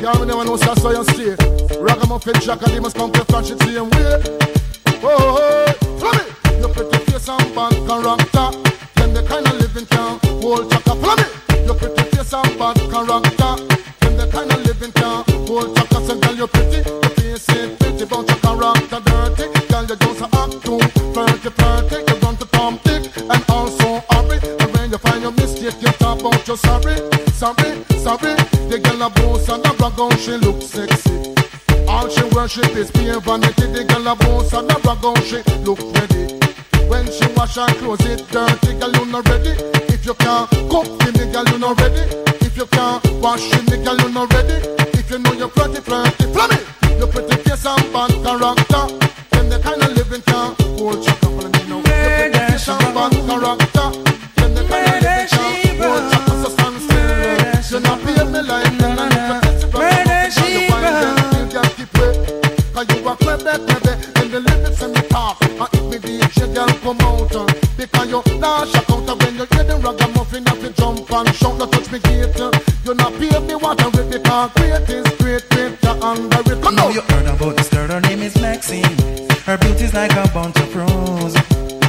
[0.00, 1.34] y'all never know so so you see.
[1.80, 4.22] Ragamuffin Jack and they must come to the same way.
[5.00, 5.98] Oh, oh, oh.
[5.98, 6.66] follow me.
[6.66, 8.50] You pretty face and bad character.
[8.94, 10.94] Then the kind of living can hold chaka.
[10.94, 11.66] Follow me.
[11.66, 13.52] You pretty face and bad character.
[14.00, 16.06] Then the kind of living can hold chaka.
[16.06, 19.46] So girl, you're pretty, your face ain't pretty, but your character dirty.
[19.68, 20.80] Girl, you just act too
[21.12, 21.96] flirty, flirty.
[22.08, 24.38] You run to Tom Dick and also hurry.
[24.60, 26.96] And when you find your mistake, you talk about your sorry,
[27.32, 28.34] sorry, sorry.
[28.68, 31.27] The girl a boss and a brag she look sexy.
[32.38, 33.66] Worship is pure vanity.
[33.66, 36.38] The girl a boss and a brag on, she look ready.
[36.86, 39.58] When she wash her clothes, it dirty, girl, you not ready.
[39.90, 41.98] If you can't cook for me, girl, you not ready.
[42.46, 44.54] If you can't wash me, girl, you not ready.
[44.94, 46.62] If you know you're flirty, flirty, flummy.
[46.94, 48.86] You pretty face and bad character.
[49.34, 51.82] Then the kind of living can hold you couple of me now.
[51.82, 53.86] You pretty face and bad character.
[54.38, 57.66] Then the kind of living can hold you so stand still.
[57.66, 58.94] You're not me like that.
[58.94, 59.27] And if
[62.78, 63.94] Cause you a clever, clever.
[64.22, 65.42] In the lyrics and the talk.
[65.42, 67.34] And if me DJ girl come out.
[67.34, 67.46] uh,
[67.76, 69.08] Because you nah shock out.
[69.10, 71.58] And when you hear the ragamuffin, you fi jump and shout.
[71.58, 72.38] Don't touch me gate.
[72.38, 72.52] uh.
[72.84, 74.10] You not pay me what I rip.
[74.14, 75.74] Because great is great, great.
[75.82, 76.62] You under it.
[76.62, 76.94] Come Now on.
[76.94, 78.94] you heard about this girl, her name is Maxine.
[79.42, 81.34] Her beauty's like a bunch of roses.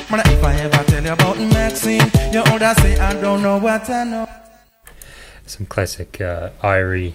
[0.09, 3.87] Man, if I ever tell you about Maxine, you older say I don't know what
[3.91, 4.27] I know.
[5.45, 7.13] some classic uh, Irie,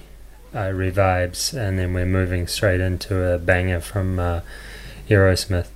[0.55, 4.41] Irie vibes, and then we're moving straight into a banger from uh,
[5.09, 5.69] Aerosmith.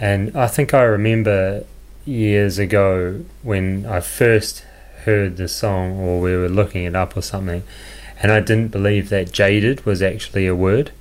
[0.00, 1.64] And I think I remember
[2.04, 4.64] years ago when I first
[5.04, 7.62] heard the song or we were looking it up or something,
[8.20, 10.92] and I didn't believe that jaded was actually a word.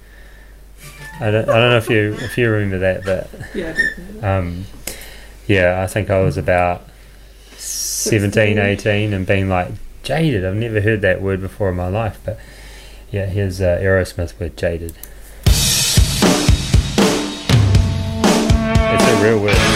[1.19, 3.75] I don't, I don't know if you if you remember that, but Yeah,
[4.21, 4.65] I um,
[5.47, 6.84] yeah, I think I was about
[7.55, 9.69] 17, 18 and being like,
[10.03, 12.19] jaded, I've never heard that word before in my life.
[12.23, 12.38] But
[13.09, 14.93] yeah, here's uh, Aerosmith with jaded.
[18.89, 19.66] It's a real word.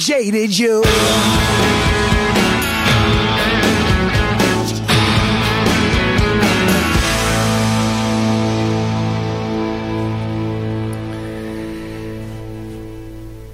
[0.00, 0.82] Jaded you.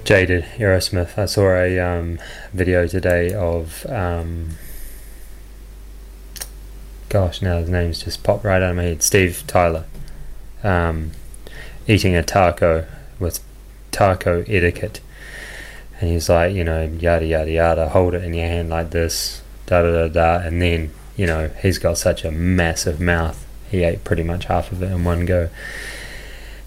[0.05, 1.17] Jaded Aerosmith.
[1.17, 2.17] I saw a um,
[2.53, 4.51] video today of um,
[7.09, 9.03] gosh, now his name's just popped right out of my head.
[9.03, 9.83] Steve Tyler
[10.63, 11.11] um,
[11.87, 12.87] eating a taco
[13.19, 13.43] with
[13.91, 15.01] taco etiquette,
[15.99, 19.41] and he's like, you know, yada yada yada, hold it in your hand like this,
[19.65, 23.45] da da da da, and then you know he's got such a massive mouth.
[23.69, 25.49] He ate pretty much half of it in one go.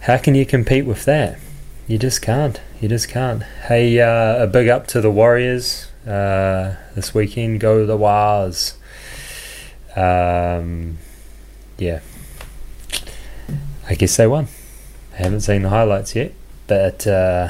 [0.00, 1.38] How can you compete with that?
[1.86, 2.60] You just can't.
[2.80, 3.42] You just can't.
[3.42, 7.60] Hey, uh, a big up to the Warriors uh, this weekend.
[7.60, 8.74] Go the Wars.
[9.96, 10.98] Um,
[11.78, 12.00] yeah.
[13.88, 14.48] I guess they won.
[15.14, 16.32] I haven't seen the highlights yet,
[16.66, 17.48] but uh,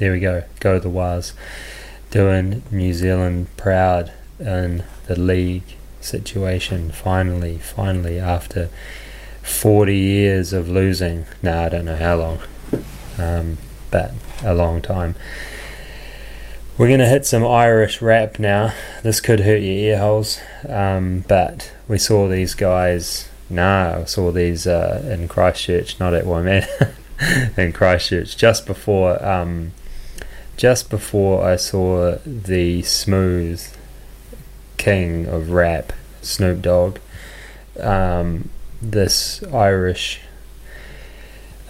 [0.00, 0.42] there we go.
[0.58, 1.34] Go the Wars.
[2.10, 6.90] Doing New Zealand proud in the league situation.
[6.90, 8.68] Finally, finally, after
[9.42, 11.26] 40 years of losing.
[11.42, 12.40] Nah, I don't know how long
[13.18, 13.58] um,
[13.90, 14.12] but
[14.42, 15.14] a long time.
[16.78, 18.72] We're going to hit some Irish rap now.
[19.02, 23.28] This could hurt your ear holes, um, but we saw these guys.
[23.50, 26.66] No, I saw these uh, in Christchurch, not at Waimea,
[27.56, 29.72] in Christchurch, just before, um,
[30.60, 33.66] just before I saw the smooth
[34.76, 36.98] king of rap, Snoop Dogg.
[37.80, 38.50] Um,
[38.82, 40.20] this Irish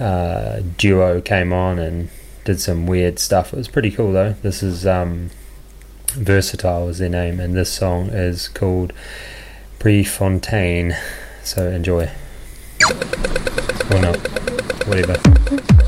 [0.00, 2.10] uh, duo came on and
[2.44, 3.52] did some weird stuff.
[3.52, 4.32] It was pretty cool though.
[4.42, 5.30] This is um,
[6.08, 8.92] Versatile is their name, and this song is called
[9.78, 10.96] Prefontaine.
[11.44, 12.10] So enjoy.
[13.92, 14.16] Or not.
[14.88, 15.79] Whatever.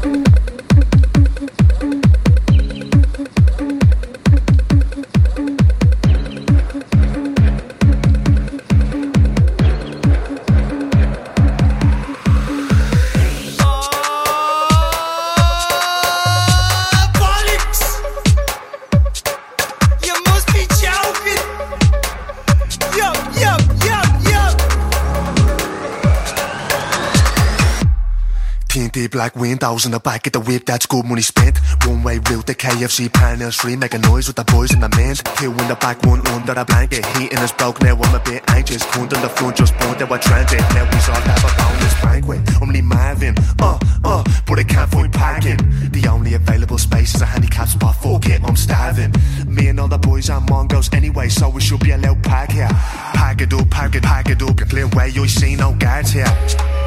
[29.12, 31.58] Black windows in the back of the whip, that's good money spent.
[31.84, 34.88] One way route the KFC Pioneer Street, make a noise with the boys in the
[34.88, 35.16] men.
[35.36, 37.04] Two in the back, one under a blanket.
[37.16, 38.82] Heating is broke now, I'm a bit anxious.
[38.84, 40.60] Cunt on the front, just point that we're transit.
[40.72, 42.62] Now we saw that a bonus banquet.
[42.62, 45.58] Only Marvin, uh, uh, but I can't find parking.
[45.90, 49.12] The only available space is a handicap spot, fuck it, I'm starving.
[49.46, 52.68] Me and all the boys are Mongols anyway, so we should be allowed park here.
[53.12, 56.32] Pack it up, pack it, pack it up, clear way, you see no guards here.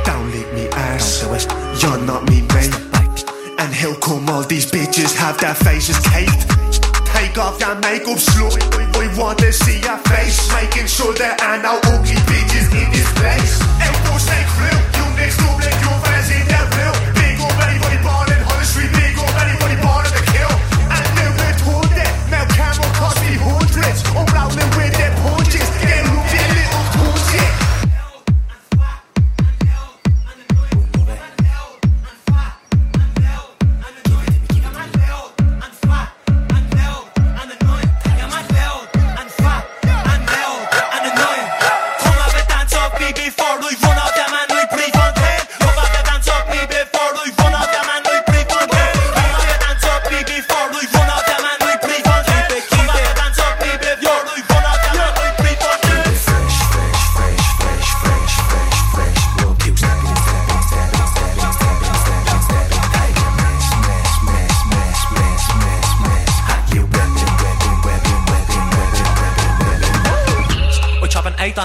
[0.06, 1.24] Don't leave me ass,
[1.82, 2.76] you're not me mate.
[3.58, 6.46] And he'll come all these bitches have their faces caked?
[7.16, 8.56] Take off your makeup, slut.
[9.00, 13.12] We want to see your face, making sure there are no ugly bitches in this
[13.14, 13.62] place.
[13.82, 15.85] And we'll stay crew, you next door,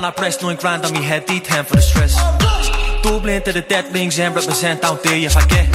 [0.05, 2.15] our breast, nine grand on me head, D10 for the stress.
[3.03, 5.69] Dublin to the dead rings and represent down there if I get.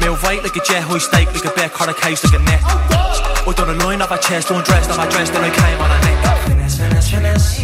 [0.00, 2.42] Meal white like a jet, high steak like a bear, cut a case like a
[2.44, 2.60] net.
[3.46, 5.90] We done a line off my chest, undressed on my dress, then I came on
[5.90, 6.18] a neck.
[6.48, 7.10] Finesse, finesse.
[7.10, 7.56] Finesse,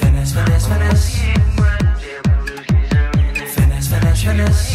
[0.00, 1.06] finesse, finesse.
[3.54, 4.30] Finesse, finesse, finesse.
[4.30, 4.69] Finesse,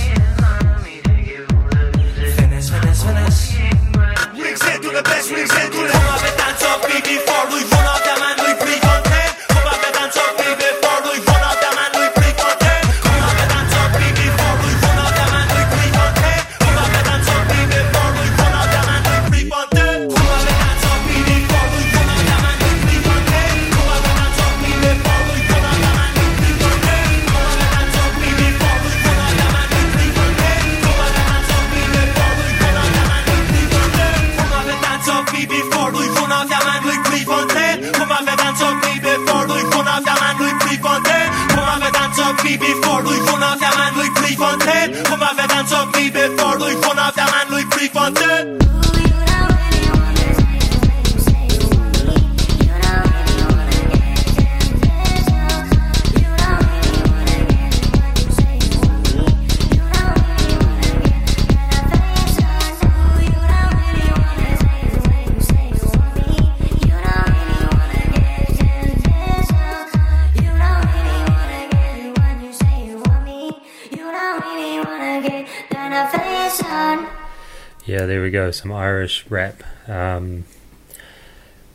[78.66, 79.62] Some Irish rap.
[79.88, 80.46] Um,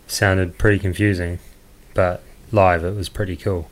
[0.08, 1.38] sounded pretty confusing,
[1.94, 3.70] but live it was pretty cool.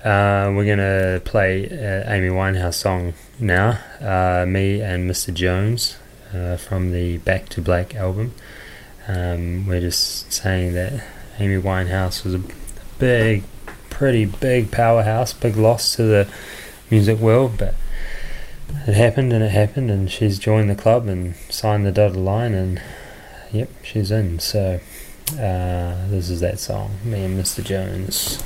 [0.00, 3.78] Uh, we're gonna play uh, Amy Winehouse song now.
[4.00, 5.32] Uh, me and Mr.
[5.32, 5.96] Jones
[6.34, 8.34] uh, from the Back to Black album.
[9.06, 11.06] Um, we're just saying that
[11.38, 12.42] Amy Winehouse was a
[12.98, 13.44] big,
[13.90, 16.28] pretty big powerhouse, big loss to the
[16.90, 17.76] music world, but
[18.68, 22.54] it happened and it happened, and she's joined the club and signed the dotted line,
[22.54, 22.82] and
[23.52, 24.38] yep, she's in.
[24.38, 24.80] So
[25.32, 27.64] uh, this is that song, me and Mr.
[27.64, 28.42] Jones.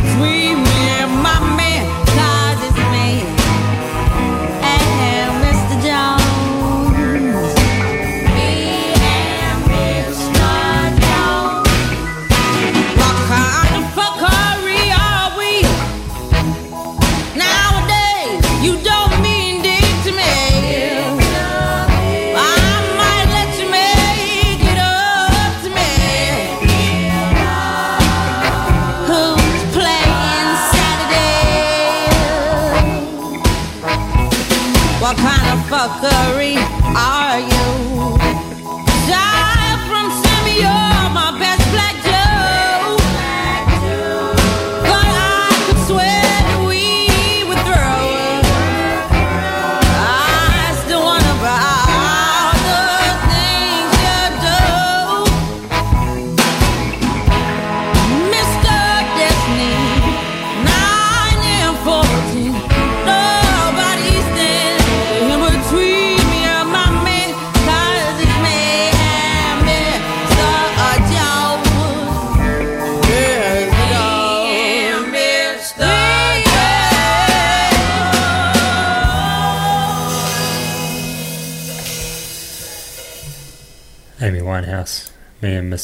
[0.00, 0.65] Between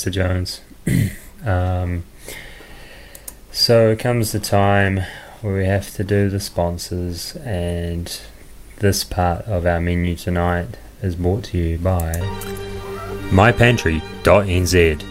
[0.03, 0.11] Mr.
[0.11, 0.61] Jones.
[1.47, 2.05] um,
[3.53, 5.01] so comes the time
[5.41, 8.21] where we have to do the sponsors, and
[8.79, 12.15] this part of our menu tonight is brought to you by
[13.31, 15.09] mypantry.nz.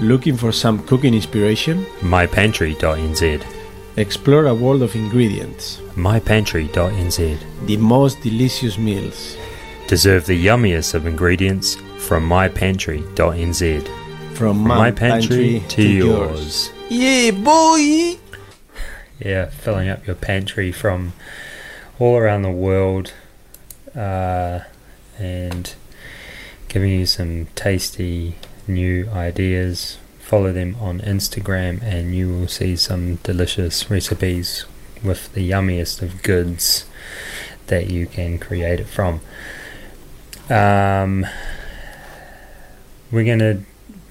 [0.00, 1.84] Looking for some cooking inspiration?
[2.00, 3.44] mypantry.nz.
[3.96, 5.76] Explore a world of ingredients.
[5.94, 7.66] mypantry.nz.
[7.66, 9.36] The most delicious meals.
[9.86, 13.99] Deserve the yummiest of ingredients from mypantry.nz.
[14.40, 16.70] From my, pantry, to, yours.
[16.88, 18.16] Yeah, boy!
[19.18, 21.12] Yeah, filling up your pantry from
[21.98, 23.12] all around the world
[23.94, 24.60] uh,
[25.18, 25.74] and
[26.68, 28.36] giving you some tasty
[28.66, 29.98] new ideas.
[30.20, 34.64] Follow them on Instagram and you will see some delicious recipes
[35.04, 36.86] with the yummiest of goods
[37.66, 39.20] that you can create it from.
[40.48, 41.26] Um,
[43.12, 43.64] we're going to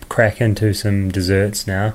[0.10, 1.94] crack into some desserts now.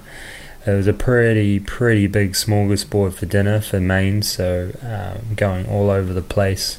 [0.66, 5.90] It was a pretty, pretty big smorgasbord for dinner for Maine, so um, going all
[5.90, 6.78] over the place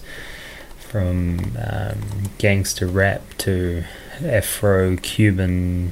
[0.77, 3.83] from um, gangster rap to
[4.23, 5.91] Afro Cuban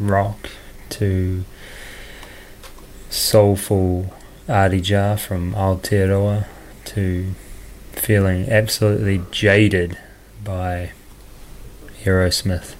[0.00, 0.50] rock
[0.88, 1.44] to
[3.10, 4.14] soulful
[4.48, 6.46] Adija from Aotearoa
[6.86, 7.34] to
[7.92, 9.98] feeling absolutely jaded
[10.42, 10.92] by
[12.04, 12.75] Aerosmith.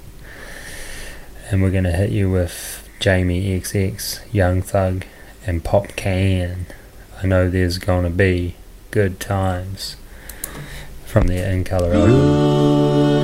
[1.51, 5.05] And we're going to hit you with Jamie XX, Young Thug,
[5.47, 6.67] and Popcaan.
[7.23, 8.57] I know there's going to be
[8.91, 9.97] good times
[11.05, 12.07] from there in Colorado.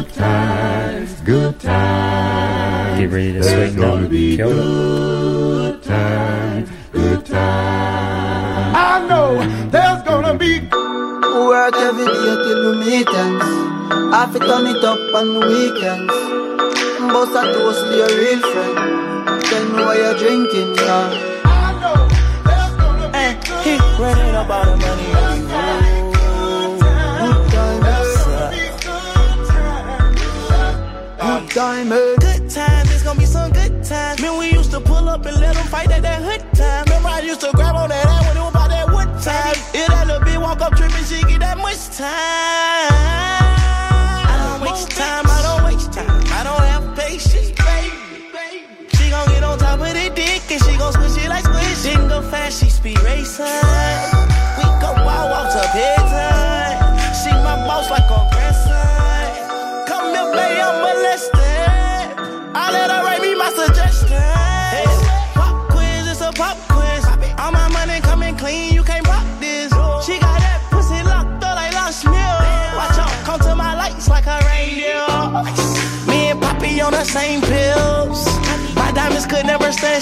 [0.03, 3.01] Good times, good times.
[3.01, 4.11] Get ready to There's sweeten gonna up.
[4.11, 4.55] be Kill it.
[4.55, 8.77] good times, good times.
[8.77, 10.61] I know there's gonna be
[11.32, 13.44] Work every day till we meet ends.
[14.15, 16.15] I fi turn it up on weekends.
[17.13, 19.43] Bust a toast to your real friend.
[19.45, 21.11] Tell me why you're drinking, yeah.
[23.13, 25.09] Hey, he running about the money.
[27.21, 27.89] Good times,
[31.21, 31.89] Good time?
[31.89, 34.21] Good times, it's gonna be some good times.
[34.21, 34.39] Man,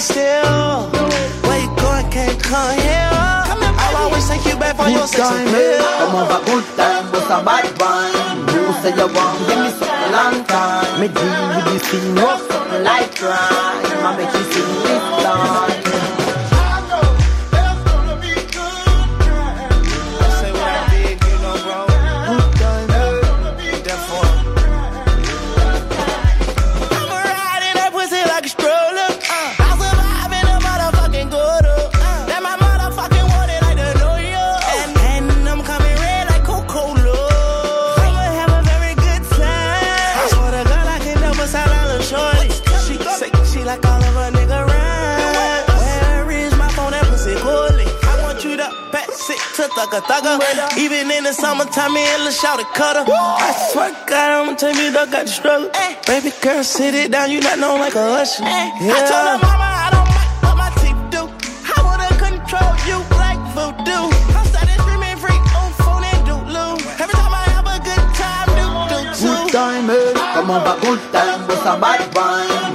[0.01, 0.89] still.
[1.45, 3.09] Where you going, can't come here.
[3.13, 5.85] I'll always take you back for your sex appeal.
[6.01, 8.49] Come over good time, but a bad one.
[8.49, 10.99] You say you want give me something long time.
[10.99, 13.37] Me deal with this thing, no something like crime.
[14.01, 15.80] I make you sing this time.
[49.93, 50.77] It to thugger thugger.
[50.77, 53.03] Even in the summertime, me and Lil Shawty cutter.
[53.11, 55.69] I swear to God, I'ma tell you, dog got the struggle.
[56.07, 58.43] Baby girl, sit it down, you not known like a usher.
[58.43, 58.71] Yeah.
[58.95, 61.21] I told her mama I don't mind what my teeth do.
[61.75, 64.07] I wanna control you like voodoo.
[64.35, 66.75] I'm started screaming freak on phone and doodloo.
[67.01, 69.27] Every time I have a good time, do do too.
[69.27, 70.13] Good time, eh?
[70.33, 72.47] Come over good time, but a bad one.
[72.47, 72.70] You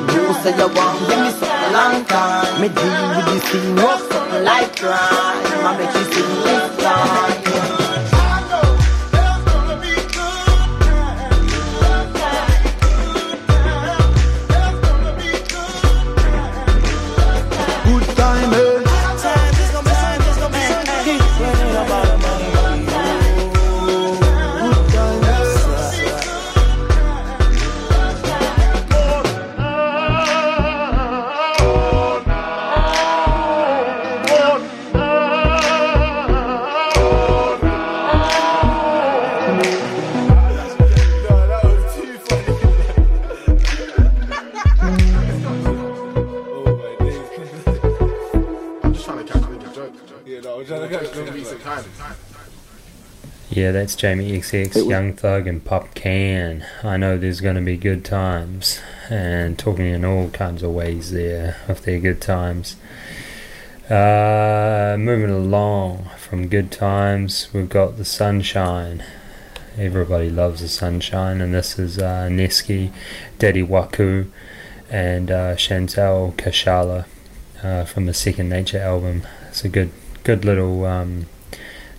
[0.47, 2.60] say you want give me something long time.
[2.60, 5.43] Me deal with this thing, no something like crime.
[5.66, 7.36] I make you sing this time.
[53.66, 56.64] Yeah, that's Jamie XX, Young Thug, and Popcaan.
[56.84, 58.78] I know there's going to be good times,
[59.10, 62.76] and talking in all kinds of ways there of they're good times.
[63.90, 69.02] Uh, moving along from good times, we've got the sunshine.
[69.76, 72.93] Everybody loves the sunshine, and this is uh, Neski,
[73.40, 74.30] Daddy Waku,
[74.88, 77.06] and uh, Chantel Kashala
[77.64, 79.26] uh, from the Second Nature album.
[79.48, 79.90] It's a good,
[80.22, 81.26] good little, um,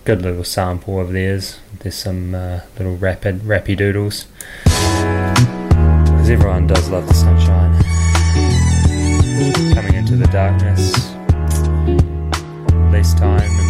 [0.07, 1.59] good little sample of theirs.
[1.79, 4.25] There's some uh, little rapid, rappy doodles.
[4.63, 7.73] Because everyone does love the sunshine.
[9.73, 10.93] Coming into the darkness,
[12.89, 13.66] less time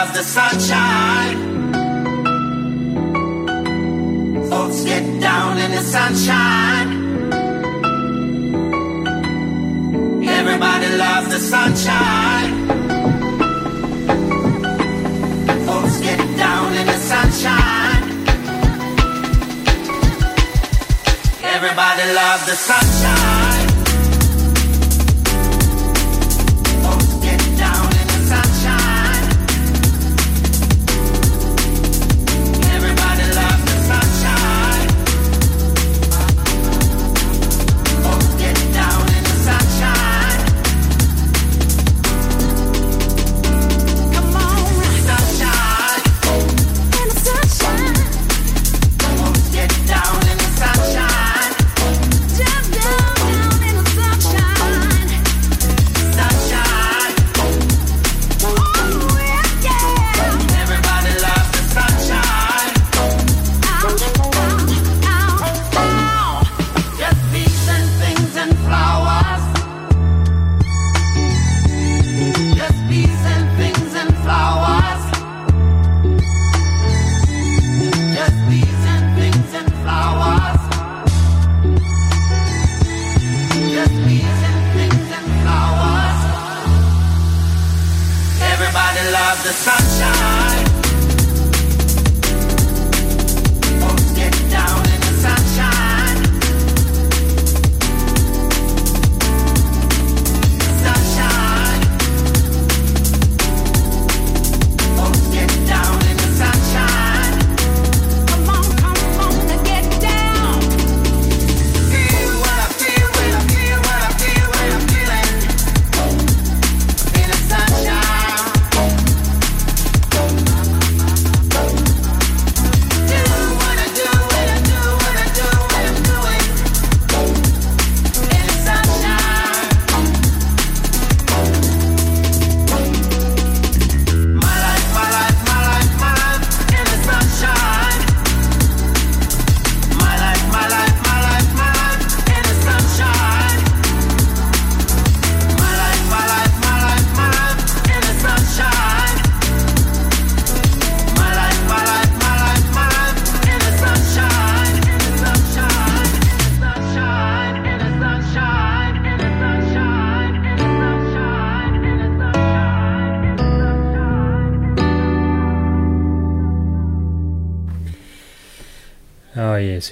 [0.00, 1.38] Loves the sunshine.
[4.48, 6.88] Folks get down in the sunshine.
[10.24, 12.52] Everybody loves the sunshine.
[15.66, 18.04] Folks get down in the sunshine.
[21.44, 23.19] Everybody loves the sunshine.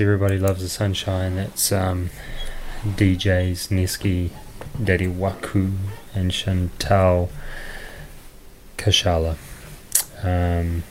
[0.01, 1.35] Everybody loves the sunshine.
[1.35, 2.11] That's um,
[2.85, 4.31] DJs Neski,
[4.83, 5.77] Daddy Waku,
[6.15, 7.31] and Chantal
[8.77, 9.37] Kashala.
[10.23, 10.85] Um,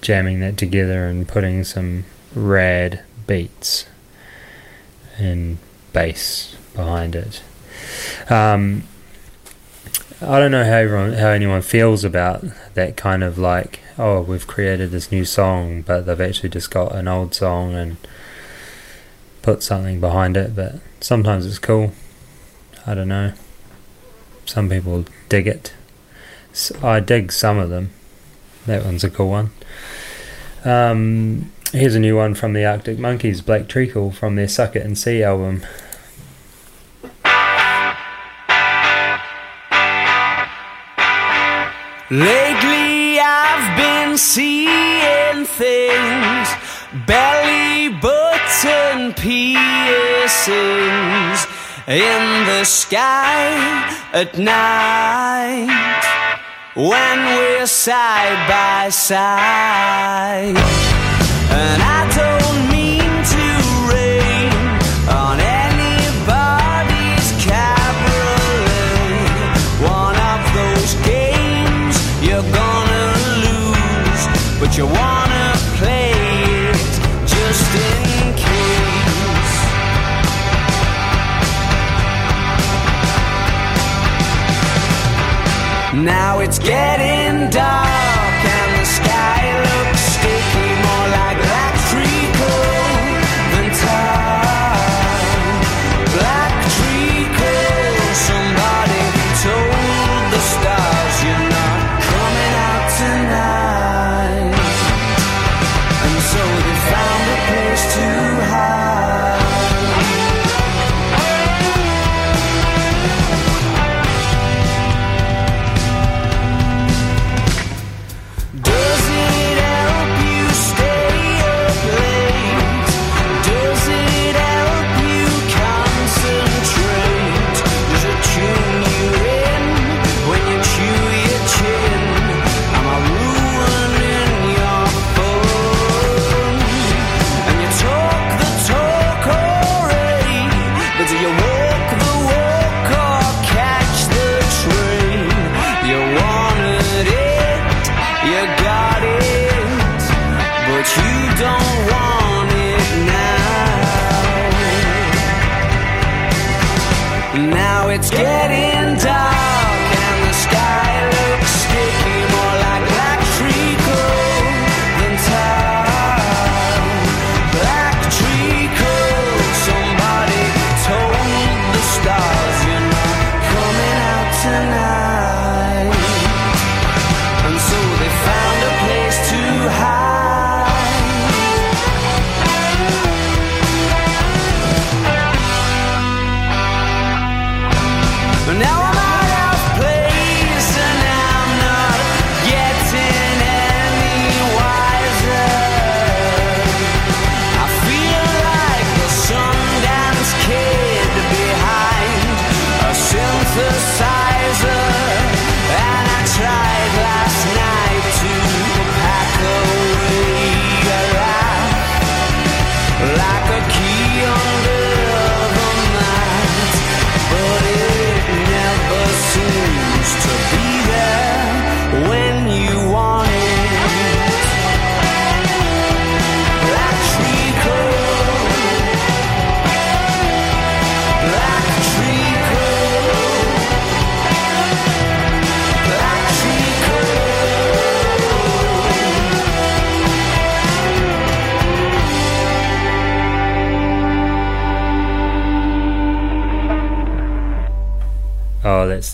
[0.00, 2.04] jamming that together and putting some
[2.34, 3.86] rad beats
[5.16, 5.58] and
[5.92, 7.40] bass behind it.
[8.28, 8.82] Um,
[10.20, 12.44] I don't know how everyone, how anyone feels about
[12.74, 16.94] that kind of like, oh, we've created this new song, but they've actually just got
[16.94, 17.96] an old song and
[19.44, 20.56] put something behind it.
[20.56, 21.92] But sometimes it's cool.
[22.86, 23.34] I don't know.
[24.46, 25.72] Some people dig it.
[26.82, 27.90] I dig some of them.
[28.66, 29.50] That one's a cool one.
[30.64, 34.84] Um, here's a new one from the Arctic Monkeys, Black Treacle, from their Suck It
[34.84, 35.62] and See album.
[42.10, 46.48] Lately I've been seeing things
[47.06, 47.73] belly
[48.64, 50.48] button piercings
[51.86, 53.52] in the sky
[54.14, 55.68] at night
[56.74, 60.56] when we're side by side.
[61.50, 61.83] And
[86.44, 86.93] it's getting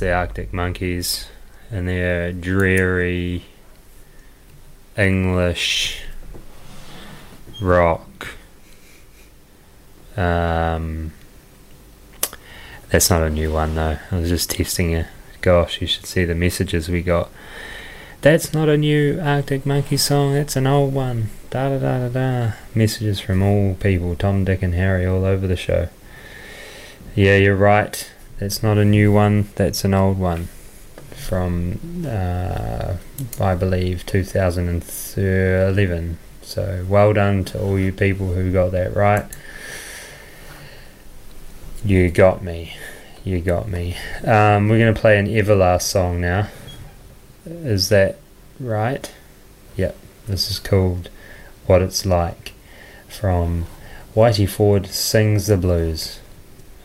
[0.01, 1.28] the Arctic Monkeys
[1.70, 3.44] and their dreary
[4.98, 6.02] English
[7.62, 8.28] rock.
[10.16, 11.12] Um,
[12.90, 13.98] that's not a new one though.
[14.10, 15.05] I was just testing you.
[15.40, 17.31] Gosh, you should see the messages we got.
[18.20, 20.35] That's not a new Arctic Monkey song.
[20.35, 21.31] That's an old one.
[21.48, 22.52] Da da da da da.
[22.74, 25.89] Messages from all people, Tom, Dick, and Harry, all over the show.
[27.14, 28.10] Yeah, you're right.
[28.40, 30.48] It's not a new one, that's an old one
[31.14, 32.94] from, uh,
[33.38, 36.16] I believe, 2011.
[36.40, 39.26] So well done to all you people who got that right.
[41.84, 42.72] You got me.
[43.24, 43.98] You got me.
[44.24, 46.48] Um, we're going to play an Everlast song now.
[47.44, 48.16] Is that
[48.58, 49.12] right?
[49.76, 49.94] Yep.
[50.26, 51.10] This is called
[51.66, 52.54] What It's Like
[53.06, 53.66] from
[54.16, 56.20] Whitey Ford Sings the Blues.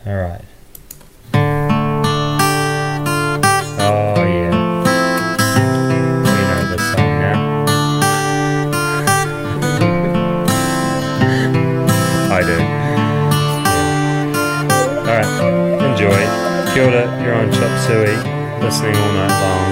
[0.04, 0.44] All right.
[3.88, 4.50] Oh, yeah.
[6.24, 7.38] We know this song now.
[12.36, 12.56] I do.
[15.06, 15.30] Alright,
[15.86, 16.20] enjoy.
[16.74, 18.16] Kia ora, you're on Chop Suey,
[18.60, 19.65] listening all night long.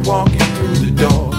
[0.00, 1.30] like walking through the door.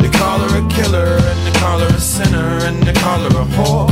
[0.00, 3.28] They call her a killer, and they call her a sinner, and they call her
[3.28, 3.91] a whore.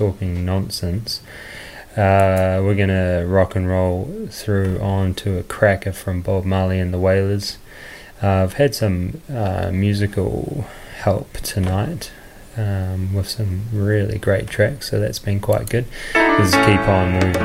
[0.00, 1.20] talking nonsense.
[1.90, 6.78] Uh, we're going to rock and roll through on to a cracker from Bob Marley
[6.78, 7.58] and the Wailers.
[8.22, 10.64] Uh, I've had some uh, musical
[11.00, 12.12] help tonight
[12.56, 15.84] um, with some really great tracks, so that's been quite good.
[16.14, 17.36] Let's keep on moving.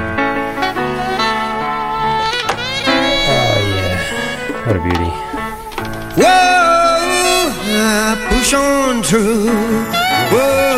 [3.28, 4.66] Oh, yeah.
[4.66, 5.12] What a beauty.
[6.22, 7.52] Whoa!
[7.68, 9.50] I push on through.
[10.32, 10.75] Whoa!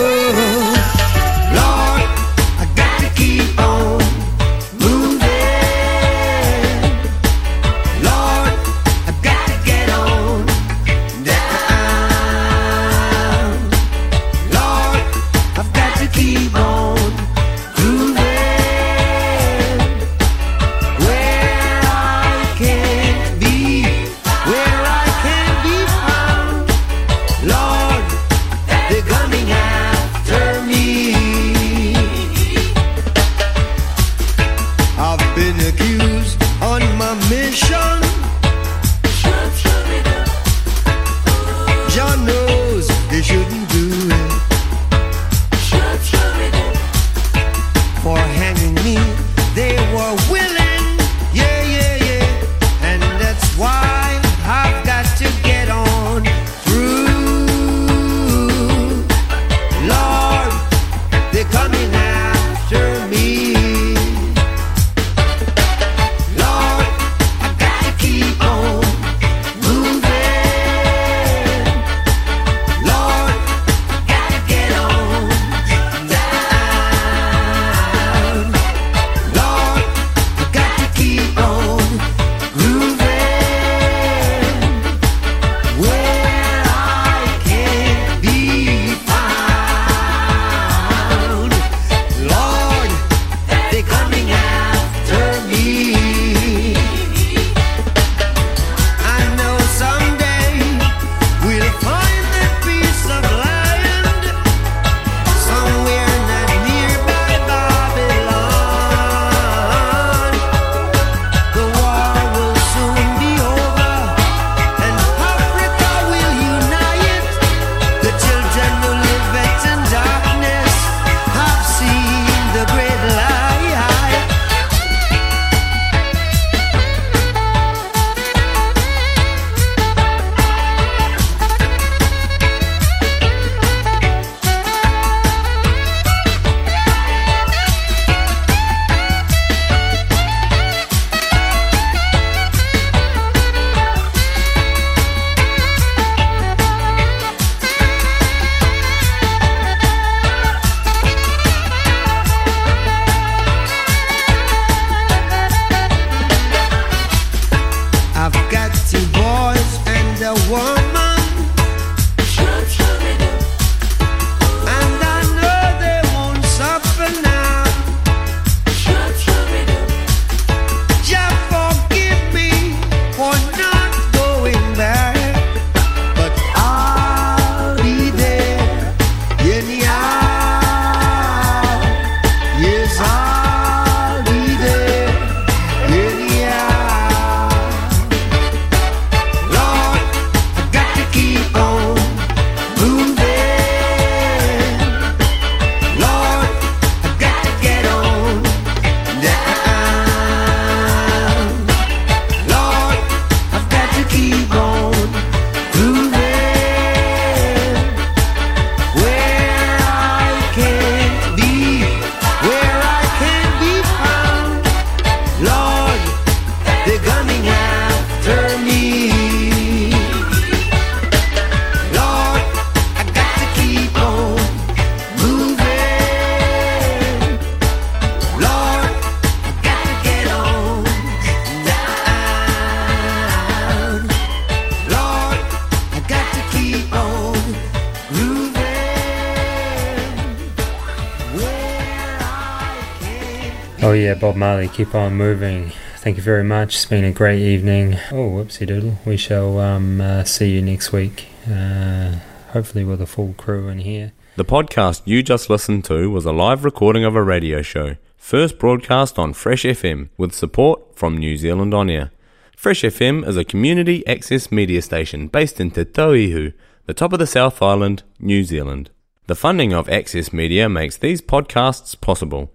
[244.19, 245.72] Bob Marley, keep on moving.
[245.98, 246.76] Thank you very much.
[246.76, 247.95] It's been a great evening.
[248.11, 248.98] Oh, whoopsie doodle.
[249.06, 252.15] We shall um, uh, see you next week, uh,
[252.52, 254.14] hopefully with a full crew in here.
[254.35, 258.57] The podcast you just listened to was a live recording of a radio show, first
[258.57, 262.11] broadcast on Fresh FM with support from New Zealand On Air.
[262.56, 266.53] Fresh FM is a community access media station based in Te Tauihu,
[266.85, 268.89] the top of the South Island, New Zealand.
[269.27, 272.53] The funding of Access Media makes these podcasts possible.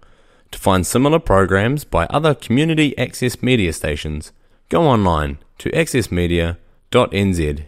[0.53, 4.31] To find similar programs by other community access media stations,
[4.69, 7.63] go online to accessmedia.nz.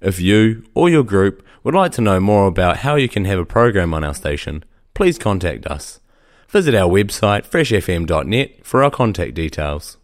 [0.00, 3.38] If you or your group would like to know more about how you can have
[3.38, 4.64] a program on our station,
[4.94, 6.00] please contact us.
[6.48, 9.94] Visit our website freshfm.net for our contact details.